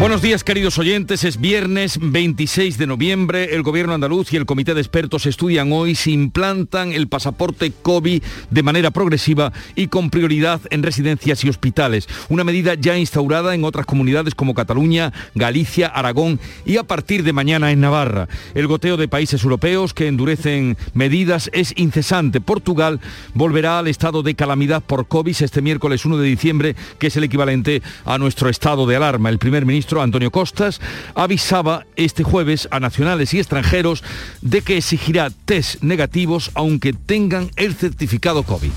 [0.00, 4.72] Buenos días queridos oyentes, es viernes 26 de noviembre, el gobierno andaluz y el comité
[4.72, 10.62] de expertos estudian hoy si implantan el pasaporte COVID de manera progresiva y con prioridad
[10.70, 16.40] en residencias y hospitales, una medida ya instaurada en otras comunidades como Cataluña, Galicia, Aragón
[16.64, 18.26] y a partir de mañana en Navarra.
[18.54, 22.40] El goteo de países europeos que endurecen medidas es incesante.
[22.40, 23.00] Portugal
[23.34, 27.24] volverá al estado de calamidad por COVID este miércoles 1 de diciembre, que es el
[27.24, 29.28] equivalente a nuestro estado de alarma.
[29.28, 30.80] El primer ministro Antonio Costas
[31.14, 34.04] avisaba este jueves a nacionales y extranjeros
[34.42, 38.70] de que exigirá test negativos aunque tengan el certificado COVID.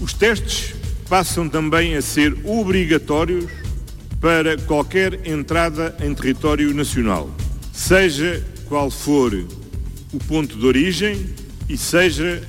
[0.00, 0.74] Los testes
[1.08, 3.46] pasan también a ser obligatorios
[4.20, 7.26] para cualquier entrada en territorio nacional,
[7.72, 9.32] sea cual for
[10.12, 11.34] o punto de origen
[11.68, 12.40] y sea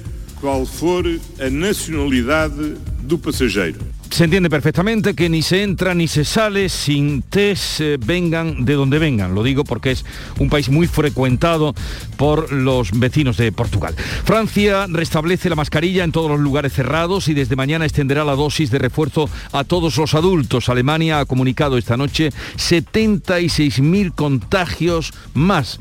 [0.42, 1.06] cual for
[1.40, 3.80] a nacionalidade do passageiro.
[4.10, 8.74] Se entiende perfectamente que ni se entra ni se sale sin test, eh, vengan de
[8.74, 9.36] donde vengan.
[9.36, 10.04] Lo digo porque es
[10.40, 11.74] un país muy frecuentado
[12.18, 13.96] por los vecinos de Portugal.
[13.96, 18.72] Francia restablece la mascarilla en todos los lugares cerrados y desde mañana extenderá la dosis
[18.72, 20.70] de refuerzo a todos los adultos.
[20.70, 25.80] Alemania ha comunicado esta noche 76.000 contagios más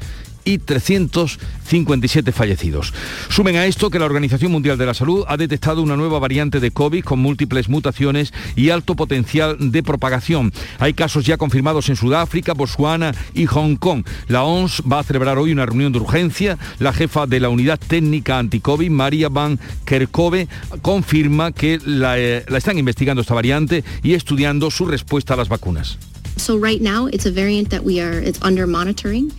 [0.49, 2.95] y 357 fallecidos.
[3.29, 6.59] Sumen a esto que la Organización Mundial de la Salud ha detectado una nueva variante
[6.59, 10.51] de COVID con múltiples mutaciones y alto potencial de propagación.
[10.79, 14.07] Hay casos ya confirmados en Sudáfrica, Botswana y Hong Kong.
[14.29, 16.57] La OMS va a celebrar hoy una reunión de urgencia.
[16.79, 20.49] La jefa de la Unidad Técnica Anti-COVID, María Van Kerkove,
[20.81, 25.99] confirma que eh, la están investigando esta variante y estudiando su respuesta a las vacunas.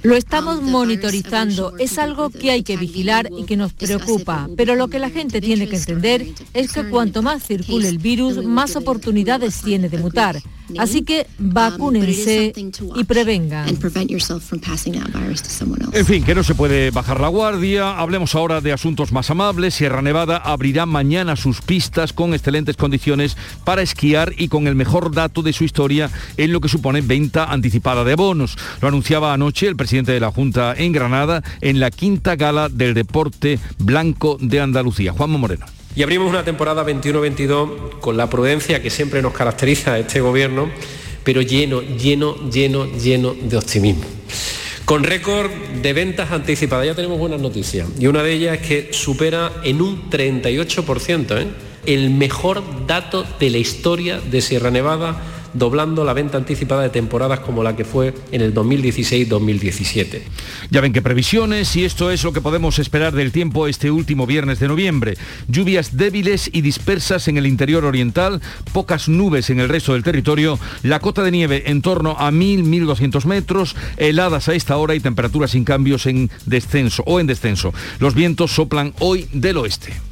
[0.04, 4.76] Lo estamos um, monitorizando, es algo que hay que vigilar y que nos preocupa, pero
[4.76, 8.76] lo que la gente tiene que entender es que cuanto más circule el virus, más
[8.76, 10.42] oportunidades tiene de mutar.
[10.78, 12.54] Así que um, vacúnense
[12.96, 13.68] y prevengan.
[15.94, 17.98] En fin, que no se puede bajar la guardia.
[17.98, 19.74] Hablemos ahora de asuntos más amables.
[19.74, 25.14] Sierra Nevada abrirá mañana sus pistas con excelentes condiciones para esquiar y con el mejor
[25.14, 28.58] dato de su historia en lo que supone venta anticipada de abonos.
[28.82, 32.94] Lo anunciaba anoche el presidente de la Junta en Granada en la quinta gala del
[32.94, 35.14] deporte blanco de Andalucía.
[35.14, 35.79] Juanma Moreno.
[36.00, 40.70] Y abrimos una temporada 21-22 con la prudencia que siempre nos caracteriza este gobierno,
[41.26, 44.06] pero lleno, lleno, lleno, lleno de optimismo.
[44.86, 47.86] Con récord de ventas anticipadas, ya tenemos buenas noticias.
[48.00, 51.48] Y una de ellas es que supera en un 38% ¿eh?
[51.86, 55.22] el mejor dato de la historia de Sierra Nevada
[55.54, 60.22] doblando la venta anticipada de temporadas como la que fue en el 2016-2017.
[60.70, 64.26] Ya ven qué previsiones y esto es lo que podemos esperar del tiempo este último
[64.26, 65.18] viernes de noviembre.
[65.48, 68.42] Lluvias débiles y dispersas en el interior oriental,
[68.74, 73.26] pocas nubes en el resto del territorio, la cota de nieve en torno a 1.000-1.200
[73.26, 77.74] metros, heladas a esta hora y temperaturas sin cambios en descenso o en descenso.
[78.00, 80.09] Los vientos soplan hoy del oeste.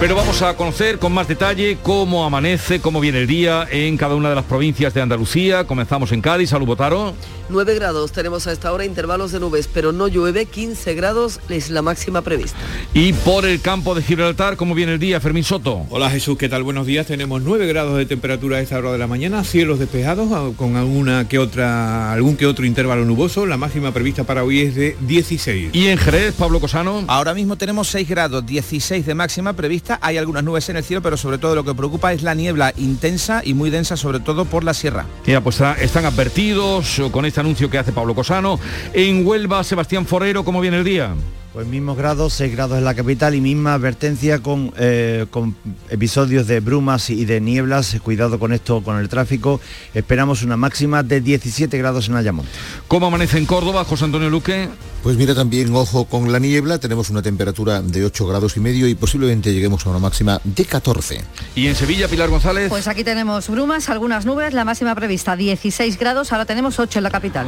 [0.00, 4.16] Pero vamos a conocer con más detalle cómo amanece, cómo viene el día en cada
[4.16, 5.66] una de las provincias de Andalucía.
[5.66, 7.14] Comenzamos en Cádiz, salud Botaro.
[7.50, 11.68] 9 grados, tenemos a esta hora intervalos de nubes, pero no llueve, 15 grados es
[11.68, 12.58] la máxima prevista.
[12.94, 15.84] Y por el campo de Gibraltar, ¿cómo viene el día, Fermín Soto?
[15.90, 16.62] Hola Jesús, ¿qué tal?
[16.62, 20.28] Buenos días, tenemos 9 grados de temperatura a esta hora de la mañana, cielos despejados
[20.32, 24.62] ah, con alguna que otra, algún que otro intervalo nuboso, la máxima prevista para hoy
[24.62, 25.70] es de 16.
[25.74, 27.04] ¿Y en Jerez, Pablo Cosano?
[27.08, 31.02] Ahora mismo tenemos 6 grados, 16 de máxima prevista, hay algunas nubes en el cielo,
[31.02, 34.46] pero sobre todo lo que preocupa es la niebla intensa y muy densa, sobre todo
[34.46, 35.04] por la sierra.
[35.26, 38.58] Mira, pues están advertidos con este anuncio que hace Pablo Cosano.
[38.92, 41.14] En Huelva, Sebastián Forero, ¿cómo viene el día?
[41.54, 45.54] Pues mismos grados, 6 grados en la capital y misma advertencia con, eh, con,
[45.88, 47.96] episodios de brumas y de nieblas.
[48.02, 49.60] Cuidado con esto, con el tráfico.
[49.94, 52.50] Esperamos una máxima de 17 grados en Ayamonte.
[52.88, 54.68] ¿Cómo amanece en Córdoba, José Antonio Luque?
[55.04, 58.88] Pues mira también, ojo con la niebla, tenemos una temperatura de 8 grados y medio
[58.88, 61.20] y posiblemente lleguemos a una máxima de 14.
[61.54, 62.68] ¿Y en Sevilla, Pilar González?
[62.68, 67.02] Pues aquí tenemos brumas, algunas nubes, la máxima prevista 16 grados, ahora tenemos 8 en
[67.04, 67.46] la capital.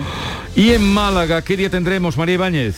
[0.55, 2.77] ¿Y en Málaga qué día tendremos, María Ibáñez?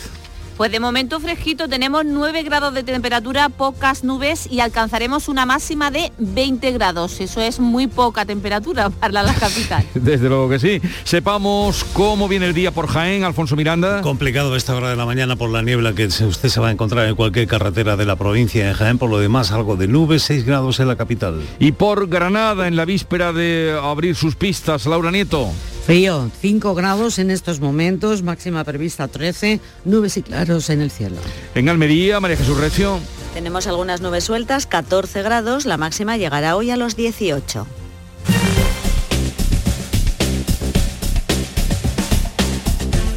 [0.59, 5.89] Pues de momento fresquito, tenemos 9 grados de temperatura, pocas nubes y alcanzaremos una máxima
[5.89, 7.21] de 20 grados.
[7.21, 9.85] Eso es muy poca temperatura para la capital.
[9.93, 10.81] Desde luego que sí.
[11.05, 14.01] Sepamos cómo viene el día por Jaén, Alfonso Miranda.
[14.01, 16.71] Complicado a esta hora de la mañana por la niebla que usted se va a
[16.71, 18.97] encontrar en cualquier carretera de la provincia de Jaén.
[18.97, 21.41] Por lo demás, algo de nubes, 6 grados en la capital.
[21.59, 25.53] Y por Granada, en la víspera de abrir sus pistas, Laura Nieto.
[25.89, 31.15] Frío, 5 grados en estos momentos, máxima prevista 13, nubes y claros en el cielo.
[31.55, 32.99] En Almería, María Jesús Recio.
[33.33, 37.65] Tenemos algunas nubes sueltas, 14 grados, la máxima llegará hoy a los 18.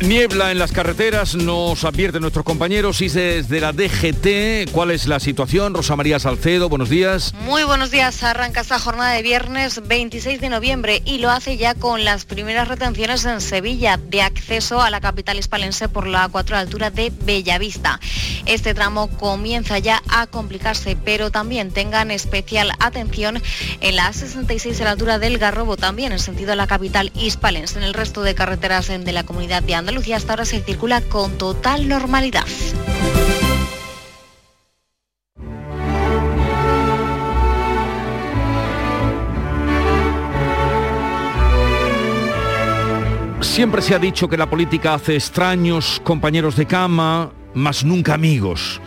[0.02, 5.20] Niebla en las carreteras, nos advierten nuestros compañeros y desde la DGT, ¿cuál es la
[5.20, 5.74] situación?
[5.74, 7.32] Rosa María Salcedo, buenos días.
[7.44, 11.76] Muy buenos días, arranca esta jornada de viernes 26 de noviembre y lo hace ya
[11.76, 16.56] con las primeras retenciones en Sevilla de acceso a la capital hispalense por la 4
[16.56, 18.00] altura de Bellavista.
[18.44, 23.40] Este tramo comienza ya a complicarse, pero también tengan especial atención
[23.80, 27.78] en la A66 a la altura del Garrobo, también en sentido a la capital hispalense.
[27.78, 31.02] En el resto de carreteras de la comunidad de Andalucía Andalucía hasta ahora se circula
[31.02, 32.46] con total normalidad.
[43.42, 48.80] Siempre se ha dicho que la política hace extraños compañeros de cama, mas nunca amigos.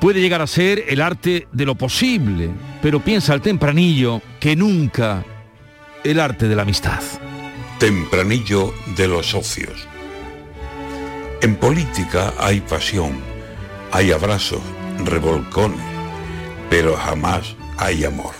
[0.00, 2.48] Puede llegar a ser el arte de lo posible,
[2.80, 5.26] pero piensa el tempranillo que nunca
[6.04, 7.02] el arte de la amistad.
[7.78, 9.86] Tempranillo de los socios.
[11.42, 13.20] En política hay pasión,
[13.92, 14.62] hay abrazos,
[15.04, 15.84] revolcones,
[16.70, 18.34] pero jamás hay amor.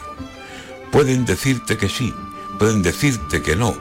[0.90, 2.12] Pueden decirte que sí,
[2.58, 3.76] pueden decirte que no,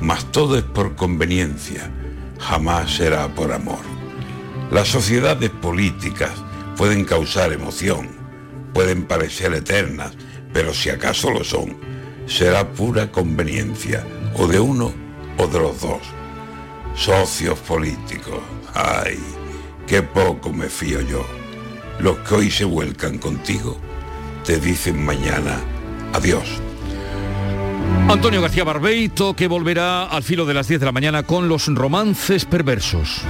[0.00, 1.90] mas todo es por conveniencia,
[2.38, 3.80] jamás será por amor.
[4.70, 6.30] Las sociedades políticas
[6.76, 8.10] pueden causar emoción,
[8.72, 10.12] pueden parecer eternas,
[10.52, 11.76] pero si acaso lo son,
[12.26, 14.06] será pura conveniencia,
[14.36, 14.92] o de uno
[15.36, 16.21] o de los dos.
[16.94, 18.40] Socios políticos,
[18.74, 19.18] Ay,
[19.86, 21.24] qué poco me fío yo.
[21.98, 23.78] Los que hoy se vuelcan contigo
[24.44, 25.60] te dicen mañana
[26.12, 26.60] adiós.
[28.08, 31.66] Antonio García Barbeito que volverá al filo de las 10 de la mañana con los
[31.68, 33.22] romances perversos.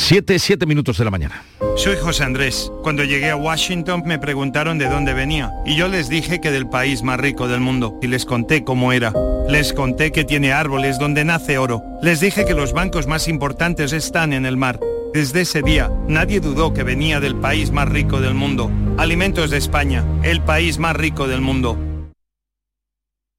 [0.00, 1.44] 7, 7 minutos de la mañana.
[1.76, 2.72] Soy José Andrés.
[2.82, 6.68] Cuando llegué a Washington me preguntaron de dónde venía y yo les dije que del
[6.68, 9.12] país más rico del mundo y les conté cómo era.
[9.48, 11.82] Les conté que tiene árboles donde nace oro.
[12.02, 14.80] Les dije que los bancos más importantes están en el mar.
[15.12, 18.70] Desde ese día, nadie dudó que venía del país más rico del mundo.
[18.96, 21.78] Alimentos de España, el país más rico del mundo.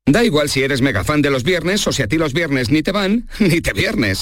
[0.06, 2.70] Da igual si eres mega fan de los viernes o si a ti los viernes
[2.70, 4.22] ni te van, ni te viernes.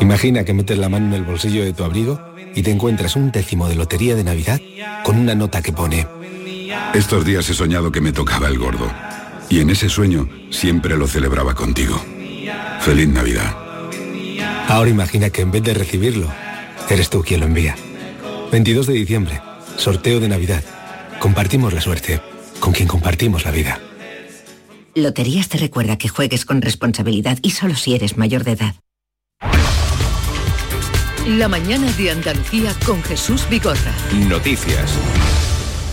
[0.00, 2.20] Imagina que metes la mano en el bolsillo de tu abrigo
[2.54, 4.60] y te encuentras un décimo de lotería de Navidad
[5.02, 6.06] con una nota que pone...
[6.94, 8.90] Estos días he soñado que me tocaba el gordo.
[9.48, 12.02] Y en ese sueño siempre lo celebraba contigo.
[12.80, 13.56] Feliz Navidad.
[14.68, 16.28] Ahora imagina que en vez de recibirlo,
[16.88, 17.76] eres tú quien lo envía.
[18.50, 19.40] 22 de diciembre,
[19.76, 20.62] sorteo de Navidad.
[21.18, 22.20] Compartimos la suerte
[22.60, 23.80] con quien compartimos la vida.
[24.94, 28.74] Loterías te recuerda que juegues con responsabilidad y solo si eres mayor de edad.
[31.26, 33.94] La mañana de Andalucía con Jesús Bigorra.
[34.28, 34.98] Noticias.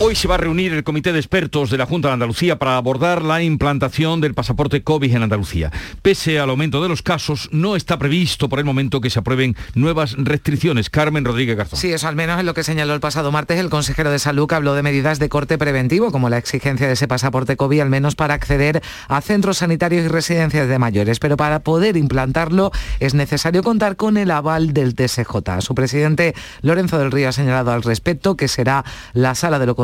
[0.01, 2.77] Hoy se va a reunir el comité de expertos de la Junta de Andalucía para
[2.77, 5.73] abordar la implantación del pasaporte COVID en Andalucía.
[6.01, 9.57] Pese al aumento de los casos, no está previsto por el momento que se aprueben
[9.75, 10.89] nuevas restricciones.
[10.89, 11.77] Carmen Rodríguez Garzón.
[11.77, 14.47] Sí, eso al menos es lo que señaló el pasado martes el consejero de Salud
[14.47, 17.89] que habló de medidas de corte preventivo, como la exigencia de ese pasaporte COVID, al
[17.89, 21.19] menos para acceder a centros sanitarios y residencias de mayores.
[21.19, 25.59] Pero para poder implantarlo es necesario contar con el aval del TSJ.
[25.59, 29.75] Su presidente Lorenzo del Río ha señalado al respecto que será la sala de lo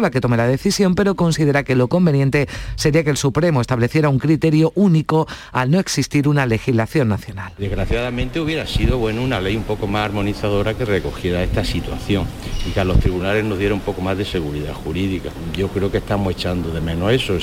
[0.00, 4.08] la que tome la decisión, pero considera que lo conveniente sería que el Supremo estableciera
[4.08, 7.52] un criterio único al no existir una legislación nacional.
[7.58, 12.26] Desgraciadamente hubiera sido bueno una ley un poco más armonizadora que recogiera esta situación
[12.66, 15.30] y que a los tribunales nos diera un poco más de seguridad jurídica.
[15.56, 17.38] Yo creo que estamos echando de menos eso.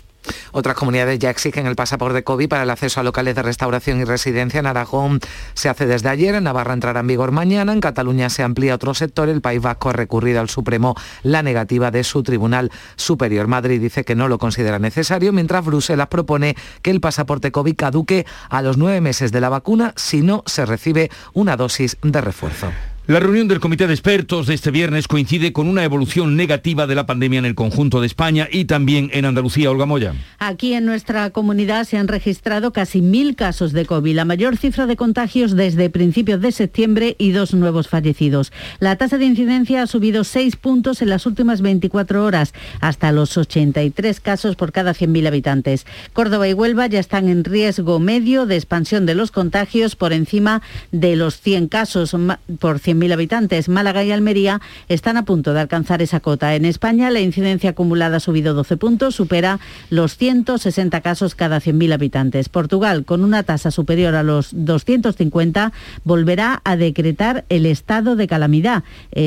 [0.51, 4.03] Otras comunidades ya exigen el pasaporte COVID para el acceso a locales de restauración y
[4.03, 4.59] residencia.
[4.59, 5.19] En Aragón
[5.53, 8.93] se hace desde ayer, en Navarra entrará en vigor mañana, en Cataluña se amplía otro
[8.93, 13.47] sector, el País Vasco ha recurrido al Supremo la negativa de su Tribunal Superior.
[13.47, 18.25] Madrid dice que no lo considera necesario, mientras Bruselas propone que el pasaporte COVID caduque
[18.49, 22.71] a los nueve meses de la vacuna si no se recibe una dosis de refuerzo.
[23.09, 26.93] La reunión del Comité de Expertos de este viernes coincide con una evolución negativa de
[26.93, 29.71] la pandemia en el conjunto de España y también en Andalucía.
[29.71, 30.13] Olga Moya.
[30.37, 34.85] Aquí en nuestra comunidad se han registrado casi mil casos de COVID, la mayor cifra
[34.85, 38.53] de contagios desde principios de septiembre y dos nuevos fallecidos.
[38.79, 43.35] La tasa de incidencia ha subido seis puntos en las últimas 24 horas, hasta los
[43.35, 45.87] 83 casos por cada 100.000 habitantes.
[46.13, 50.61] Córdoba y Huelva ya están en riesgo medio de expansión de los contagios por encima
[50.91, 52.15] de los 100 casos
[52.59, 53.69] por 100 mil habitantes.
[53.69, 56.53] Málaga y Almería están a punto de alcanzar esa cota.
[56.55, 61.93] En España la incidencia acumulada ha subido 12 puntos, supera los 160 casos cada 100.000
[61.93, 62.49] habitantes.
[62.49, 65.71] Portugal, con una tasa superior a los 250,
[66.03, 68.83] volverá a decretar el estado de calamidad,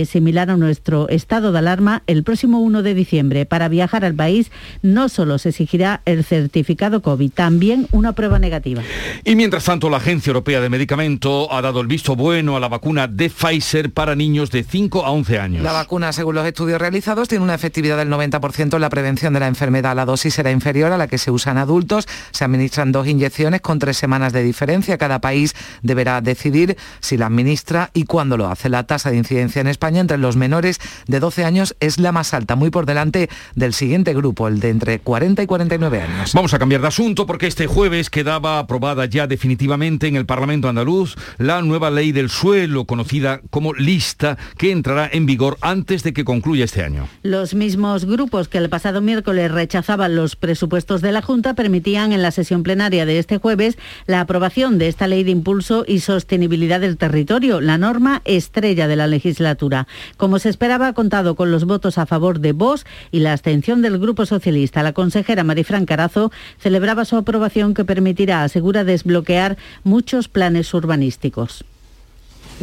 [0.07, 3.47] similar a nuestro estado de alarma, el próximo 1 de diciembre.
[3.47, 4.50] Para viajar al país
[4.83, 8.83] no solo se exigirá el certificado COVID, también una prueba negativa.
[9.25, 12.69] Y mientras tanto, la Agencia Europea de Medicamento ha dado el visto bueno a la
[12.69, 15.62] vacuna de Pfizer ser para niños de 5 a 11 años.
[15.62, 19.40] La vacuna, según los estudios realizados, tiene una efectividad del 90% en la prevención de
[19.40, 19.94] la enfermedad.
[19.94, 22.06] La dosis será inferior a la que se usa en adultos.
[22.30, 24.99] Se administran dos inyecciones con tres semanas de diferencia.
[24.99, 28.68] Cada país deberá decidir si la administra y cuándo lo hace.
[28.68, 32.35] La tasa de incidencia en España entre los menores de 12 años es la más
[32.35, 36.32] alta, muy por delante del siguiente grupo, el de entre 40 y 49 años.
[36.32, 40.68] Vamos a cambiar de asunto porque este jueves quedaba aprobada ya definitivamente en el Parlamento
[40.68, 46.12] andaluz la nueva ley del suelo, conocida como lista que entrará en vigor antes de
[46.12, 47.08] que concluya este año.
[47.22, 52.22] Los mismos grupos que el pasado miércoles rechazaban los presupuestos de la Junta permitían en
[52.22, 56.80] la sesión plenaria de este jueves la aprobación de esta ley de impulso y sostenibilidad
[56.80, 59.87] del territorio, la norma estrella de la legislatura.
[60.16, 63.82] Como se esperaba, ha contado con los votos a favor de Vox y la abstención
[63.82, 64.82] del Grupo Socialista.
[64.82, 71.64] La consejera Marifran Carazo celebraba su aprobación que permitirá, asegura, desbloquear muchos planes urbanísticos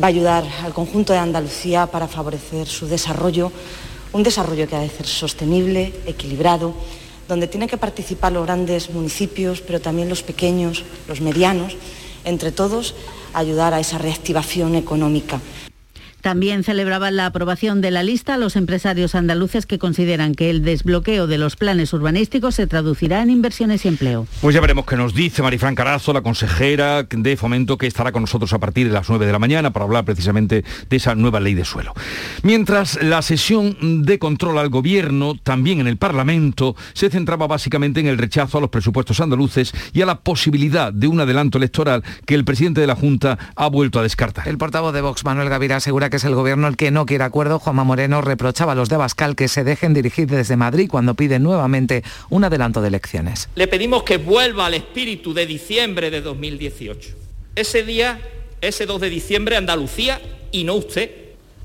[0.01, 3.51] va a ayudar al conjunto de Andalucía para favorecer su desarrollo,
[4.13, 6.74] un desarrollo que ha de ser sostenible, equilibrado,
[7.27, 11.75] donde tienen que participar los grandes municipios, pero también los pequeños, los medianos,
[12.24, 12.96] entre todos
[13.34, 15.39] ayudar a esa reactivación económica.
[16.21, 21.27] También celebraban la aprobación de la lista los empresarios andaluces que consideran que el desbloqueo
[21.27, 24.27] de los planes urbanísticos se traducirá en inversiones y empleo.
[24.41, 28.23] Pues ya veremos qué nos dice Marifran Carazo, la consejera de Fomento, que estará con
[28.23, 31.39] nosotros a partir de las 9 de la mañana para hablar precisamente de esa nueva
[31.39, 31.93] ley de suelo.
[32.43, 38.07] Mientras la sesión de control al gobierno, también en el Parlamento, se centraba básicamente en
[38.07, 42.35] el rechazo a los presupuestos andaluces y a la posibilidad de un adelanto electoral que
[42.35, 44.47] el presidente de la Junta ha vuelto a descartar.
[44.47, 47.24] El portavoz de Vox, Manuel Gavira, asegura que es el gobierno el que no quiere
[47.24, 51.13] acuerdo, Juanma Moreno reprochaba a los de Bascal que se dejen dirigir desde Madrid cuando
[51.13, 53.50] piden nuevamente un adelanto de elecciones.
[53.56, 57.10] Le pedimos que vuelva al espíritu de diciembre de 2018.
[57.56, 58.22] Ese día,
[58.62, 61.12] ese 2 de diciembre, Andalucía, y no usted,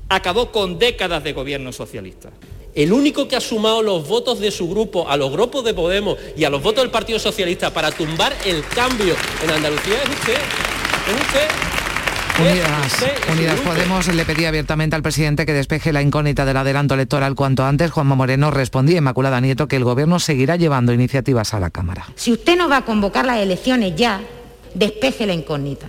[0.09, 2.29] acabó con décadas de gobierno socialista.
[2.73, 6.17] El único que ha sumado los votos de su grupo a los grupos de Podemos
[6.35, 10.33] y a los votos del Partido Socialista para tumbar el cambio en Andalucía es usted.
[10.33, 11.84] Es usted.
[12.37, 17.33] Unidas, Unidas Podemos le pedía abiertamente al presidente que despeje la incógnita del adelanto electoral
[17.33, 17.91] cuanto antes.
[17.91, 22.07] Juanma Moreno respondía Inmaculada Nieto que el gobierno seguirá llevando iniciativas a la Cámara.
[22.15, 24.19] Si usted no va a convocar las elecciones ya,
[24.73, 25.87] despeje la incógnita,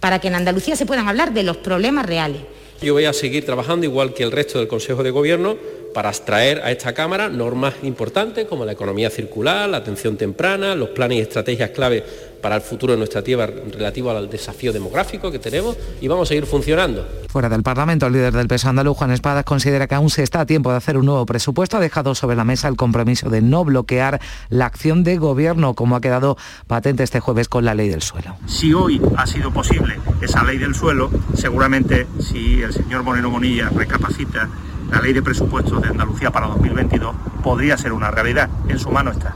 [0.00, 2.40] para que en Andalucía se puedan hablar de los problemas reales.
[2.80, 5.56] Yo voy a seguir trabajando igual que el resto del Consejo de Gobierno
[5.92, 10.88] para extraer a esta Cámara normas importantes como la economía circular, la atención temprana, los
[10.88, 12.02] planes y estrategias clave
[12.42, 16.30] para el futuro de nuestra tierra relativo al desafío demográfico que tenemos y vamos a
[16.30, 17.06] seguir funcionando.
[17.28, 20.40] Fuera del Parlamento, el líder del PSOE andaluz, Juan Espadas, considera que aún se está
[20.40, 21.78] a tiempo de hacer un nuevo presupuesto.
[21.78, 24.20] Ha dejado sobre la mesa el compromiso de no bloquear
[24.50, 28.36] la acción de gobierno, como ha quedado patente este jueves con la ley del suelo.
[28.46, 33.70] Si hoy ha sido posible esa ley del suelo, seguramente si el señor Moreno Monilla
[33.70, 34.48] recapacita
[34.90, 38.50] la ley de presupuestos de Andalucía para 2022 podría ser una realidad.
[38.68, 39.34] En su mano está.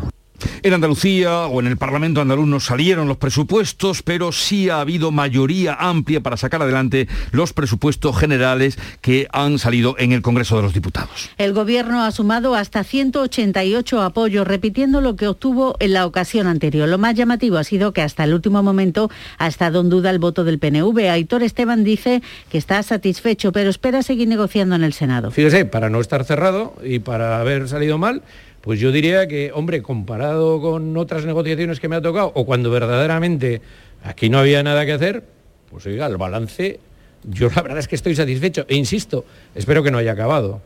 [0.62, 5.10] En Andalucía o en el Parlamento andaluz no salieron los presupuestos, pero sí ha habido
[5.10, 10.62] mayoría amplia para sacar adelante los presupuestos generales que han salido en el Congreso de
[10.62, 11.30] los Diputados.
[11.38, 16.88] El Gobierno ha sumado hasta 188 apoyos, repitiendo lo que obtuvo en la ocasión anterior.
[16.88, 20.18] Lo más llamativo ha sido que hasta el último momento ha estado en duda el
[20.18, 21.10] voto del PNV.
[21.10, 25.30] Aitor Esteban dice que está satisfecho, pero espera seguir negociando en el Senado.
[25.30, 28.22] Fíjese, para no estar cerrado y para haber salido mal,
[28.66, 32.68] pues yo diría que, hombre, comparado con otras negociaciones que me ha tocado, o cuando
[32.68, 33.60] verdaderamente
[34.02, 35.22] aquí no había nada que hacer,
[35.70, 36.80] pues oiga, el balance,
[37.22, 38.66] yo la verdad es que estoy satisfecho.
[38.66, 40.62] E insisto, espero que no haya acabado.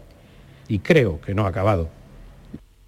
[0.67, 1.91] Y creo que no ha acabado.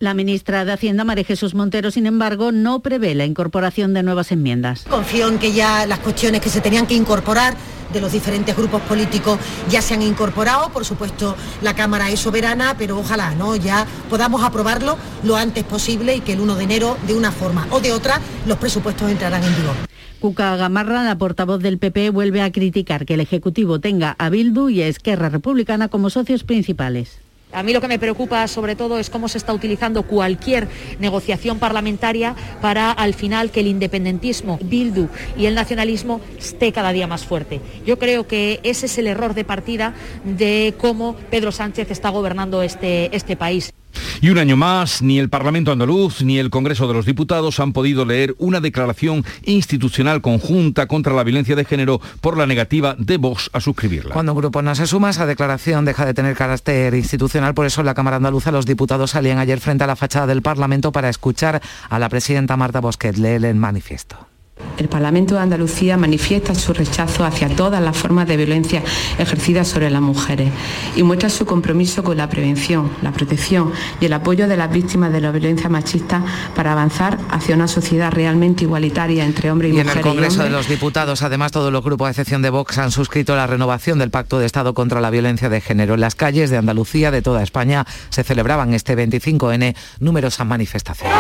[0.02, 4.32] La ministra de Hacienda, María Jesús Montero, sin embargo, no prevé la incorporación de nuevas
[4.32, 4.82] enmiendas.
[4.90, 7.54] Confío en que ya las cuestiones que se tenían que incorporar
[7.92, 9.38] de los diferentes grupos políticos
[9.71, 10.71] ya se han incorporado.
[10.71, 13.54] Por supuesto, la Cámara es soberana, pero ojalá ¿no?
[13.54, 17.68] ya podamos aprobarlo lo antes posible y que el 1 de enero, de una forma
[17.71, 19.76] o de otra, los presupuestos entrarán en vigor.
[20.18, 24.68] Cuca Gamarra, la portavoz del PP, vuelve a criticar que el Ejecutivo tenga a Bildu
[24.68, 27.21] y a Esquerra Republicana como socios principales.
[27.52, 30.68] A mí lo que me preocupa sobre todo es cómo se está utilizando cualquier
[30.99, 37.06] negociación parlamentaria para al final que el independentismo, Bildu y el nacionalismo esté cada día
[37.06, 37.61] más fuerte.
[37.85, 39.94] Yo creo que ese es el error de partida
[40.25, 43.73] de cómo Pedro Sánchez está gobernando este, este país.
[44.20, 47.72] Y un año más, ni el Parlamento andaluz ni el Congreso de los Diputados han
[47.72, 53.16] podido leer una declaración institucional conjunta contra la violencia de género por la negativa de
[53.16, 54.12] Vox a suscribirla.
[54.12, 57.54] Cuando un grupo no se suma, esa declaración deja de tener carácter institucional.
[57.54, 60.42] Por eso en la Cámara Andaluza los diputados salían ayer frente a la fachada del
[60.42, 64.31] Parlamento para escuchar a la presidenta Marta Bosquet leer el manifiesto.
[64.78, 68.83] El Parlamento de Andalucía manifiesta su rechazo hacia todas las formas de violencia
[69.19, 70.50] ejercidas sobre las mujeres
[70.97, 75.12] y muestra su compromiso con la prevención, la protección y el apoyo de las víctimas
[75.12, 76.25] de la violencia machista
[76.57, 79.92] para avanzar hacia una sociedad realmente igualitaria entre hombres y, y mujeres.
[79.92, 82.78] En el Congreso y de los Diputados, además, todos los grupos, a excepción de Vox,
[82.78, 85.95] han suscrito la renovación del Pacto de Estado contra la Violencia de Género.
[85.95, 91.16] En las calles de Andalucía, de toda España, se celebraban este 25N numerosas manifestaciones.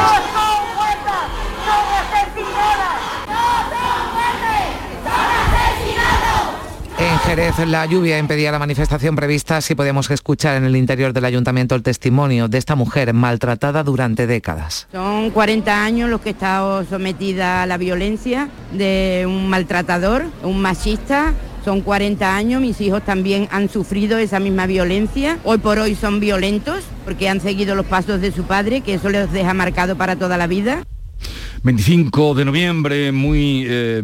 [7.24, 11.76] Jerez la lluvia impedía la manifestación prevista, si podemos escuchar en el interior del ayuntamiento
[11.76, 14.88] el testimonio de esta mujer maltratada durante décadas.
[14.90, 20.60] Son 40 años los que he estado sometida a la violencia de un maltratador, un
[20.60, 21.32] machista.
[21.64, 25.38] Son 40 años, mis hijos también han sufrido esa misma violencia.
[25.44, 29.10] Hoy por hoy son violentos porque han seguido los pasos de su padre, que eso
[29.10, 30.82] les deja marcado para toda la vida.
[31.64, 34.02] 25 de noviembre, muy eh,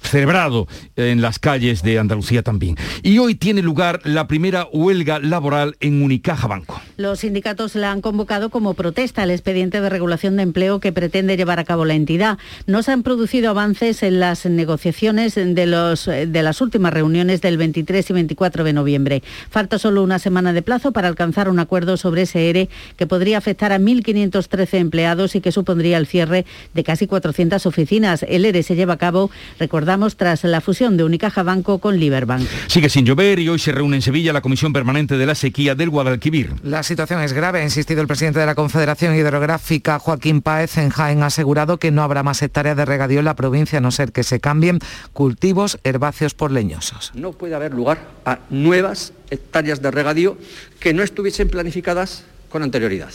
[0.00, 2.76] celebrado en las calles de Andalucía también.
[3.02, 6.80] Y hoy tiene lugar la primera huelga laboral en Unicaja Banco.
[6.96, 11.36] Los sindicatos la han convocado como protesta al expediente de regulación de empleo que pretende
[11.36, 12.38] llevar a cabo la entidad.
[12.66, 17.56] No se han producido avances en las negociaciones de, los, de las últimas reuniones del
[17.58, 19.22] 23 y 24 de noviembre.
[19.50, 23.38] Falta solo una semana de plazo para alcanzar un acuerdo sobre ese ERE que podría
[23.38, 26.35] afectar a 1.513 empleados y que supondría el cierre
[26.74, 28.24] de casi 400 oficinas.
[28.28, 32.46] El ERE se lleva a cabo, recordamos, tras la fusión de Unicaja Banco con Liberbank.
[32.66, 35.74] Sigue sin llover y hoy se reúne en Sevilla la Comisión Permanente de la Sequía
[35.74, 36.54] del Guadalquivir.
[36.62, 40.90] La situación es grave, ha insistido el presidente de la Confederación Hidrográfica, Joaquín Páez, en
[40.90, 43.90] Jaén, ha asegurado que no habrá más hectáreas de regadío en la provincia, a no
[43.90, 44.78] ser que se cambien
[45.12, 47.12] cultivos herbáceos por leñosos.
[47.14, 50.36] No puede haber lugar a nuevas hectáreas de regadío
[50.80, 53.10] que no estuviesen planificadas con anterioridad.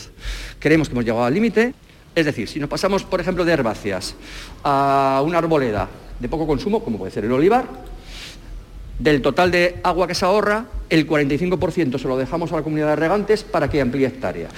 [0.58, 1.74] Creemos que hemos llegado al límite
[2.14, 4.14] es decir, si nos pasamos, por ejemplo, de herbáceas
[4.64, 7.66] a una arboleda de poco consumo, como puede ser el olivar,
[8.98, 12.88] del total de agua que se ahorra, el 45% se lo dejamos a la comunidad
[12.88, 14.48] de regantes para que amplíe hectárea.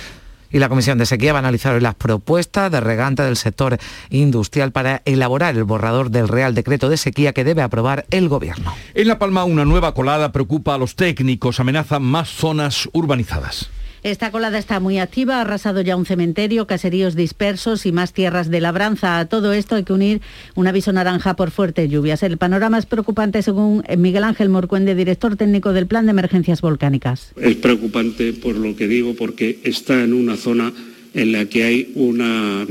[0.51, 3.77] Y la Comisión de Sequía va a analizar hoy las propuestas de regante del sector
[4.11, 8.73] industrial para elaborar el borrador del Real Decreto de Sequía que debe aprobar el Gobierno.
[8.95, 13.69] En La Palma, una nueva colada preocupa a los técnicos, amenaza más zonas urbanizadas.
[14.05, 18.51] Esta colada está muy activa, ha arrasado ya un cementerio, caseríos dispersos y más tierras
[18.51, 19.19] de labranza.
[19.19, 20.21] A todo esto hay que unir
[20.55, 22.23] un aviso naranja por fuertes lluvias.
[22.23, 27.33] El panorama es preocupante según Miguel Ángel Morcuende, director técnico del Plan de Emergencias Volcánicas.
[27.41, 30.71] Es preocupante por lo que digo, porque está en una zona
[31.15, 32.67] en la que hay una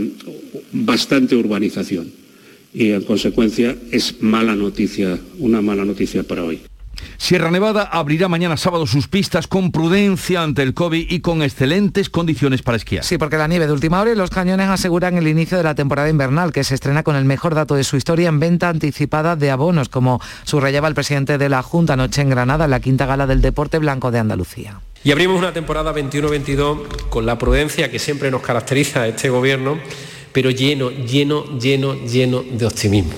[0.71, 2.11] bastante urbanización
[2.75, 6.61] y en consecuencia es mala noticia, una mala noticia para hoy.
[7.17, 12.09] Sierra Nevada abrirá mañana sábado sus pistas con prudencia ante el COVID y con excelentes
[12.09, 13.03] condiciones para esquiar.
[13.03, 15.75] Sí, porque la nieve de última hora y los cañones aseguran el inicio de la
[15.75, 19.35] temporada invernal, que se estrena con el mejor dato de su historia en venta anticipada
[19.35, 23.05] de abonos, como subrayaba el presidente de la Junta anoche en Granada, en la quinta
[23.05, 24.81] gala del deporte blanco de Andalucía.
[25.03, 29.77] Y abrimos una temporada 21-22 con la prudencia que siempre nos caracteriza a este gobierno,
[30.31, 33.13] pero lleno, lleno, lleno, lleno de optimismo.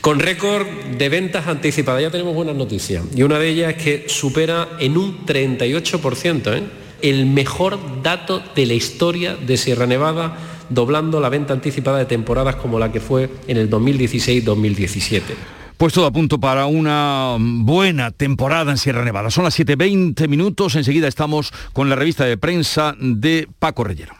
[0.00, 3.04] Con récord de ventas anticipadas, ya tenemos buenas noticias.
[3.14, 6.62] Y una de ellas es que supera en un 38% ¿eh?
[7.02, 10.38] el mejor dato de la historia de Sierra Nevada,
[10.70, 15.22] doblando la venta anticipada de temporadas como la que fue en el 2016-2017.
[15.76, 19.30] Pues todo a punto para una buena temporada en Sierra Nevada.
[19.30, 24.19] Son las 7.20 minutos, enseguida estamos con la revista de prensa de Paco Rellero.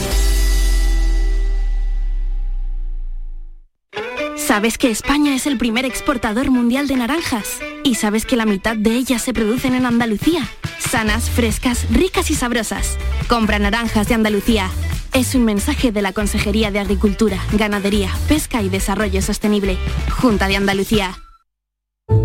[4.51, 7.61] ¿Sabes que España es el primer exportador mundial de naranjas?
[7.85, 10.45] ¿Y sabes que la mitad de ellas se producen en Andalucía?
[10.77, 12.97] Sanas, frescas, ricas y sabrosas.
[13.29, 14.69] Compra naranjas de Andalucía.
[15.13, 19.77] Es un mensaje de la Consejería de Agricultura, Ganadería, Pesca y Desarrollo Sostenible.
[20.19, 21.17] Junta de Andalucía.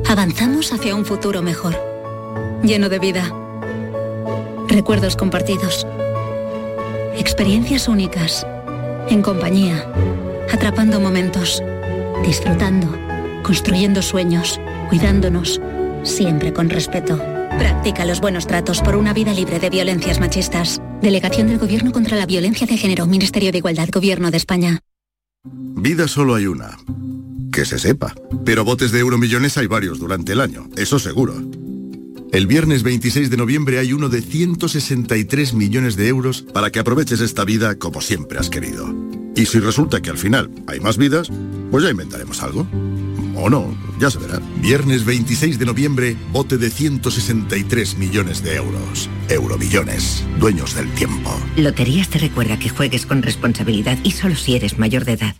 [0.08, 1.78] Avanzamos hacia un futuro mejor.
[2.64, 3.32] Lleno de vida.
[4.66, 5.86] Recuerdos compartidos.
[7.16, 8.44] Experiencias únicas.
[9.10, 9.88] En compañía.
[10.52, 11.62] Atrapando momentos
[12.24, 12.92] disfrutando,
[13.42, 15.60] construyendo sueños, cuidándonos,
[16.02, 17.18] siempre con respeto.
[17.58, 20.80] Practica los buenos tratos por una vida libre de violencias machistas.
[21.00, 24.80] Delegación del Gobierno contra la Violencia de Género, Ministerio de Igualdad, Gobierno de España.
[25.44, 26.76] Vida solo hay una.
[27.52, 28.14] Que se sepa.
[28.44, 31.34] Pero botes de euromillones hay varios durante el año, eso seguro.
[32.32, 37.20] El viernes 26 de noviembre hay uno de 163 millones de euros para que aproveches
[37.20, 38.94] esta vida como siempre has querido.
[39.34, 41.30] Y si resulta que al final hay más vidas,
[41.70, 42.66] pues ya inventaremos algo.
[43.36, 44.40] O no, ya se verá.
[44.60, 49.10] Viernes 26 de noviembre, bote de 163 millones de euros.
[49.28, 51.30] Euromillones, dueños del tiempo.
[51.56, 55.36] Loterías te recuerda que juegues con responsabilidad y solo si eres mayor de edad.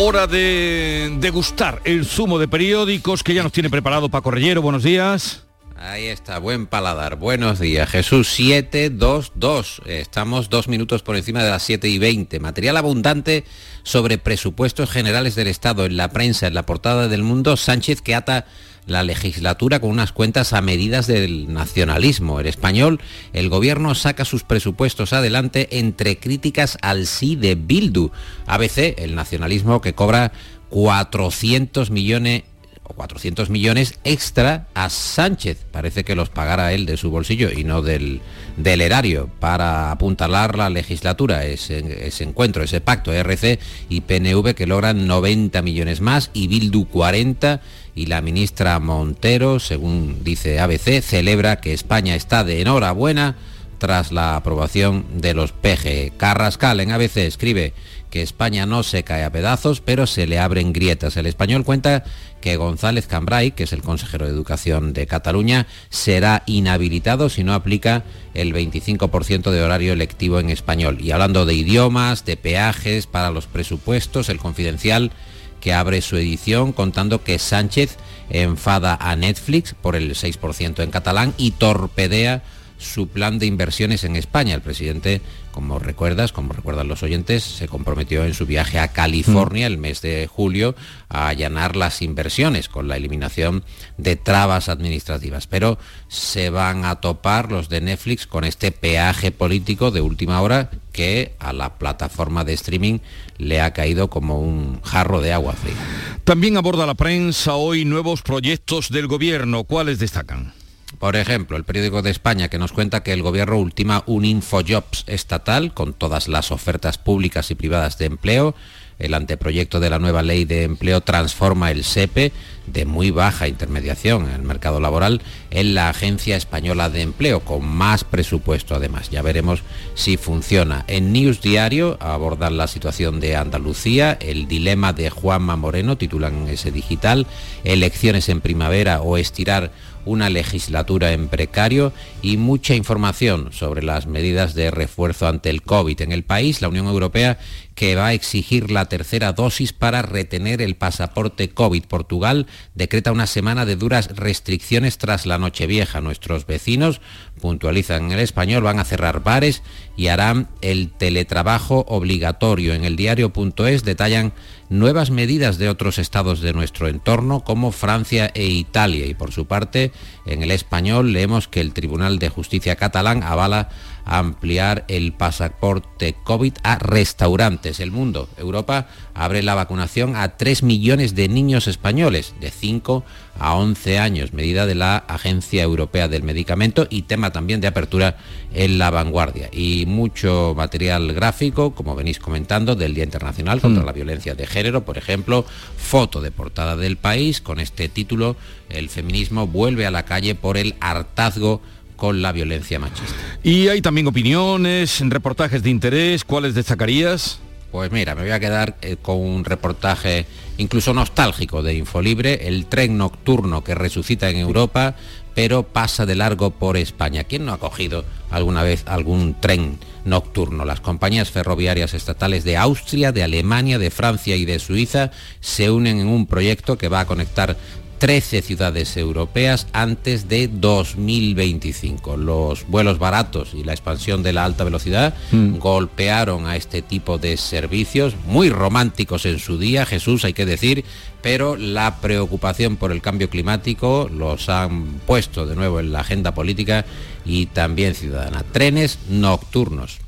[0.00, 4.62] Hora de degustar el zumo de periódicos que ya nos tiene preparado Paco Rellero.
[4.62, 5.42] Buenos días.
[5.74, 7.16] Ahí está, buen paladar.
[7.16, 7.90] Buenos días.
[7.90, 9.82] Jesús 722.
[9.86, 12.38] Estamos dos minutos por encima de las 7 y 20.
[12.38, 13.42] Material abundante
[13.82, 17.56] sobre presupuestos generales del Estado en la prensa, en la portada del mundo.
[17.56, 18.46] Sánchez que ata
[18.88, 22.40] la legislatura con unas cuentas a medidas del nacionalismo.
[22.40, 23.00] El español,
[23.32, 28.10] el gobierno saca sus presupuestos adelante entre críticas al sí de Bildu.
[28.46, 30.32] ABC, el nacionalismo que cobra
[30.70, 32.42] 400 millones
[32.88, 35.66] o 400 millones extra a Sánchez.
[35.70, 38.20] Parece que los pagará él de su bolsillo y no del,
[38.56, 41.44] del erario para apuntalar la legislatura.
[41.44, 43.58] Ese, ese encuentro, ese pacto RC
[43.90, 47.60] y PNV que logran 90 millones más y Bildu 40
[47.98, 53.34] y la ministra Montero, según dice ABC, celebra que España está de enhorabuena
[53.78, 56.16] tras la aprobación de los PG.
[56.16, 57.74] Carrascal en ABC escribe
[58.10, 61.16] que España no se cae a pedazos, pero se le abren grietas.
[61.16, 62.04] El español cuenta
[62.40, 67.52] que González Cambrai, que es el consejero de Educación de Cataluña, será inhabilitado si no
[67.52, 70.98] aplica el 25% de horario lectivo en español.
[71.00, 75.10] Y hablando de idiomas, de peajes para los presupuestos, el confidencial
[75.60, 77.96] que abre su edición contando que Sánchez
[78.30, 82.42] enfada a Netflix por el 6% en catalán y torpedea
[82.78, 84.54] su plan de inversiones en España.
[84.54, 89.66] El presidente, como recuerdas, como recuerdan los oyentes, se comprometió en su viaje a California
[89.66, 90.74] el mes de julio
[91.08, 93.64] a allanar las inversiones con la eliminación
[93.96, 95.46] de trabas administrativas.
[95.46, 100.70] Pero se van a topar los de Netflix con este peaje político de última hora
[100.92, 102.98] que a la plataforma de streaming
[103.38, 105.76] le ha caído como un jarro de agua fría.
[106.24, 109.64] También aborda la prensa hoy nuevos proyectos del gobierno.
[109.64, 110.52] ¿Cuáles destacan?
[110.98, 115.04] Por ejemplo, el periódico de España que nos cuenta que el gobierno ultima un Infojobs
[115.06, 118.54] estatal con todas las ofertas públicas y privadas de empleo
[118.98, 122.32] el anteproyecto de la nueva ley de empleo transforma el SEPE
[122.66, 127.64] de muy baja intermediación en el mercado laboral en la Agencia Española de Empleo, con
[127.64, 129.08] más presupuesto además.
[129.10, 129.62] Ya veremos
[129.94, 130.84] si funciona.
[130.88, 136.72] En News Diario abordan la situación de Andalucía, el dilema de Juanma Moreno, titulan ese
[136.72, 137.26] digital,
[137.64, 139.70] elecciones en primavera o estirar
[140.08, 141.92] una legislatura en precario
[142.22, 146.62] y mucha información sobre las medidas de refuerzo ante el COVID en el país.
[146.62, 147.38] La Unión Europea
[147.78, 151.84] que va a exigir la tercera dosis para retener el pasaporte COVID.
[151.84, 156.00] Portugal decreta una semana de duras restricciones tras la Nochevieja.
[156.00, 157.00] Nuestros vecinos,
[157.40, 159.62] puntualizan en el español, van a cerrar bares
[159.96, 162.74] y harán el teletrabajo obligatorio.
[162.74, 164.32] En el diario.es detallan
[164.70, 169.06] nuevas medidas de otros estados de nuestro entorno como Francia e Italia.
[169.06, 169.92] Y por su parte,
[170.26, 173.68] en el español leemos que el Tribunal de Justicia catalán avala
[174.08, 177.78] ampliar el pasaporte COVID a restaurantes.
[177.78, 183.04] El mundo, Europa, abre la vacunación a 3 millones de niños españoles de 5
[183.38, 188.16] a 11 años, medida de la Agencia Europea del Medicamento y tema también de apertura
[188.52, 189.48] en la vanguardia.
[189.52, 193.86] Y mucho material gráfico, como venís comentando, del Día Internacional contra mm.
[193.86, 195.44] la Violencia de Género, por ejemplo,
[195.76, 198.36] foto de portada del país con este título,
[198.68, 201.60] El feminismo vuelve a la calle por el hartazgo
[201.98, 203.16] con la violencia machista.
[203.42, 207.40] Y hay también opiniones, reportajes de interés, ¿cuáles destacarías?
[207.72, 210.24] Pues mira, me voy a quedar eh, con un reportaje
[210.56, 214.94] incluso nostálgico de Infolibre, el tren nocturno que resucita en Europa,
[215.34, 217.24] pero pasa de largo por España.
[217.24, 220.64] ¿Quién no ha cogido alguna vez algún tren nocturno?
[220.64, 226.00] Las compañías ferroviarias estatales de Austria, de Alemania, de Francia y de Suiza se unen
[226.00, 227.56] en un proyecto que va a conectar
[227.98, 232.16] 13 ciudades europeas antes de 2025.
[232.16, 235.58] Los vuelos baratos y la expansión de la alta velocidad mm.
[235.58, 240.84] golpearon a este tipo de servicios, muy románticos en su día, Jesús hay que decir,
[241.22, 246.34] pero la preocupación por el cambio climático los han puesto de nuevo en la agenda
[246.34, 246.84] política
[247.24, 248.44] y también ciudadana.
[248.52, 249.98] Trenes nocturnos.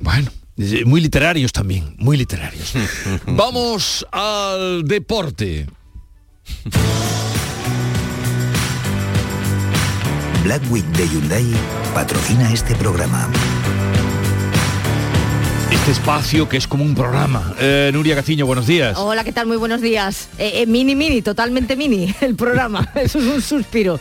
[0.00, 0.30] Bueno.
[0.86, 2.72] Muy literarios también, muy literarios.
[3.26, 5.68] Vamos al deporte.
[10.44, 11.46] Black Week de Hyundai
[11.94, 13.28] patrocina este programa.
[15.70, 17.54] Este espacio que es como un programa.
[17.60, 18.96] Eh, Nuria Gaciño, buenos días.
[18.98, 19.46] Hola, ¿qué tal?
[19.46, 20.28] Muy buenos días.
[20.38, 22.90] Eh, eh, mini, mini, totalmente mini el programa.
[22.94, 24.00] Eso es un suspiro.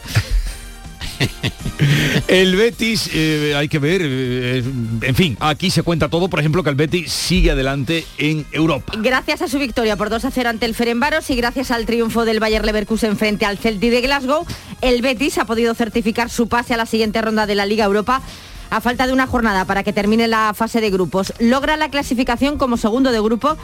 [2.28, 4.64] El Betis, eh, hay que ver, eh,
[5.02, 8.94] en fin, aquí se cuenta todo, por ejemplo, que el Betis sigue adelante en Europa.
[8.98, 12.26] Gracias a su victoria por 2 a 0 ante el Ferenbaros y gracias al triunfo
[12.26, 14.46] del Bayer Leverkusen frente al Celtic de Glasgow,
[14.82, 18.22] el Betis ha podido certificar su pase a la siguiente ronda de la Liga Europa
[18.70, 21.34] a falta de una jornada para que termine la fase de grupos.
[21.40, 23.58] Logra la clasificación como segundo de grupo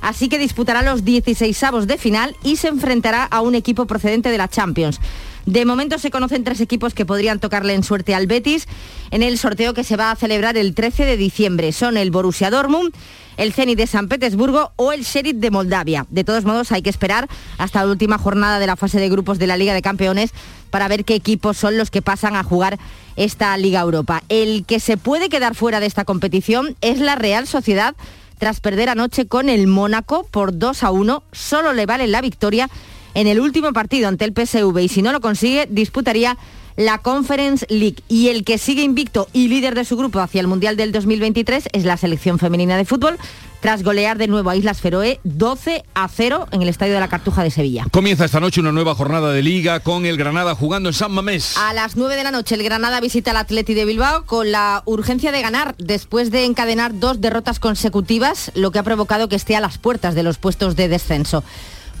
[0.00, 4.30] así que disputará los 16 avos de final y se enfrentará a un equipo procedente
[4.30, 5.00] de la Champions.
[5.48, 8.66] De momento se conocen tres equipos que podrían tocarle en suerte al Betis
[9.10, 11.72] en el sorteo que se va a celebrar el 13 de diciembre.
[11.72, 12.92] Son el Borussia Dortmund,
[13.38, 16.04] el Zenit de San Petersburgo o el Sheriff de Moldavia.
[16.10, 19.38] De todos modos, hay que esperar hasta la última jornada de la fase de grupos
[19.38, 20.32] de la Liga de Campeones
[20.68, 22.78] para ver qué equipos son los que pasan a jugar
[23.16, 24.24] esta Liga Europa.
[24.28, 27.96] El que se puede quedar fuera de esta competición es la Real Sociedad
[28.36, 31.22] tras perder anoche con el Mónaco por 2 a 1.
[31.32, 32.68] Solo le vale la victoria
[33.14, 36.36] en el último partido ante el PSV y si no lo consigue disputaría
[36.78, 37.96] la Conference League.
[38.08, 41.68] Y el que sigue invicto y líder de su grupo hacia el Mundial del 2023
[41.72, 43.18] es la selección femenina de fútbol,
[43.60, 47.08] tras golear de nuevo a Islas Feroe 12 a 0 en el Estadio de la
[47.08, 47.84] Cartuja de Sevilla.
[47.90, 51.56] Comienza esta noche una nueva jornada de liga con el Granada jugando en San Mamés.
[51.56, 54.84] A las 9 de la noche el Granada visita al Atleti de Bilbao con la
[54.86, 59.56] urgencia de ganar después de encadenar dos derrotas consecutivas, lo que ha provocado que esté
[59.56, 61.42] a las puertas de los puestos de descenso.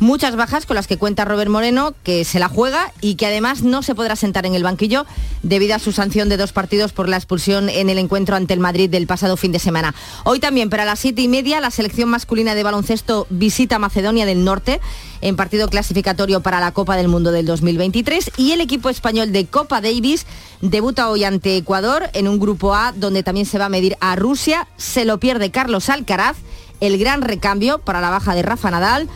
[0.00, 3.62] Muchas bajas con las que cuenta Robert Moreno, que se la juega y que además
[3.62, 5.06] no se podrá sentar en el banquillo
[5.42, 8.60] debido a su sanción de dos partidos por la expulsión en el encuentro ante el
[8.60, 9.96] Madrid del pasado fin de semana.
[10.22, 14.44] Hoy también para las siete y media la selección masculina de baloncesto visita Macedonia del
[14.44, 14.80] Norte
[15.20, 19.46] en partido clasificatorio para la Copa del Mundo del 2023 y el equipo español de
[19.46, 20.26] Copa Davis
[20.60, 24.14] debuta hoy ante Ecuador en un grupo A donde también se va a medir a
[24.14, 24.68] Rusia.
[24.76, 26.36] Se lo pierde Carlos Alcaraz,
[26.80, 29.08] el gran recambio para la baja de Rafa Nadal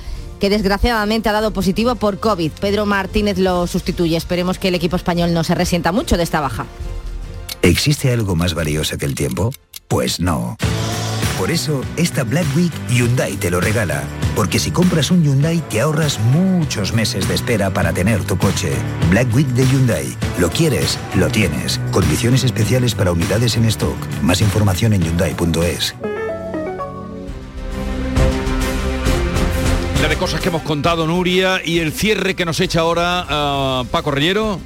[0.43, 2.51] que desgraciadamente ha dado positivo por COVID.
[2.61, 4.17] Pedro Martínez lo sustituye.
[4.17, 6.67] Esperemos que el equipo español no se resienta mucho de esta baja.
[7.63, 9.53] ¿Existe algo más valioso que el tiempo?
[9.87, 10.57] Pues no.
[11.39, 14.03] Por eso, esta Black Week Hyundai te lo regala.
[14.35, 18.73] Porque si compras un Hyundai te ahorras muchos meses de espera para tener tu coche.
[19.11, 20.17] Black Week de Hyundai.
[20.41, 21.79] Lo quieres, lo tienes.
[21.93, 23.97] Condiciones especiales para unidades en stock.
[24.23, 25.95] Más información en hyundai.es.
[30.09, 34.11] De cosas que hemos contado, Nuria, y el cierre que nos echa ahora ah, Paco
[34.11, 34.61] Rellero.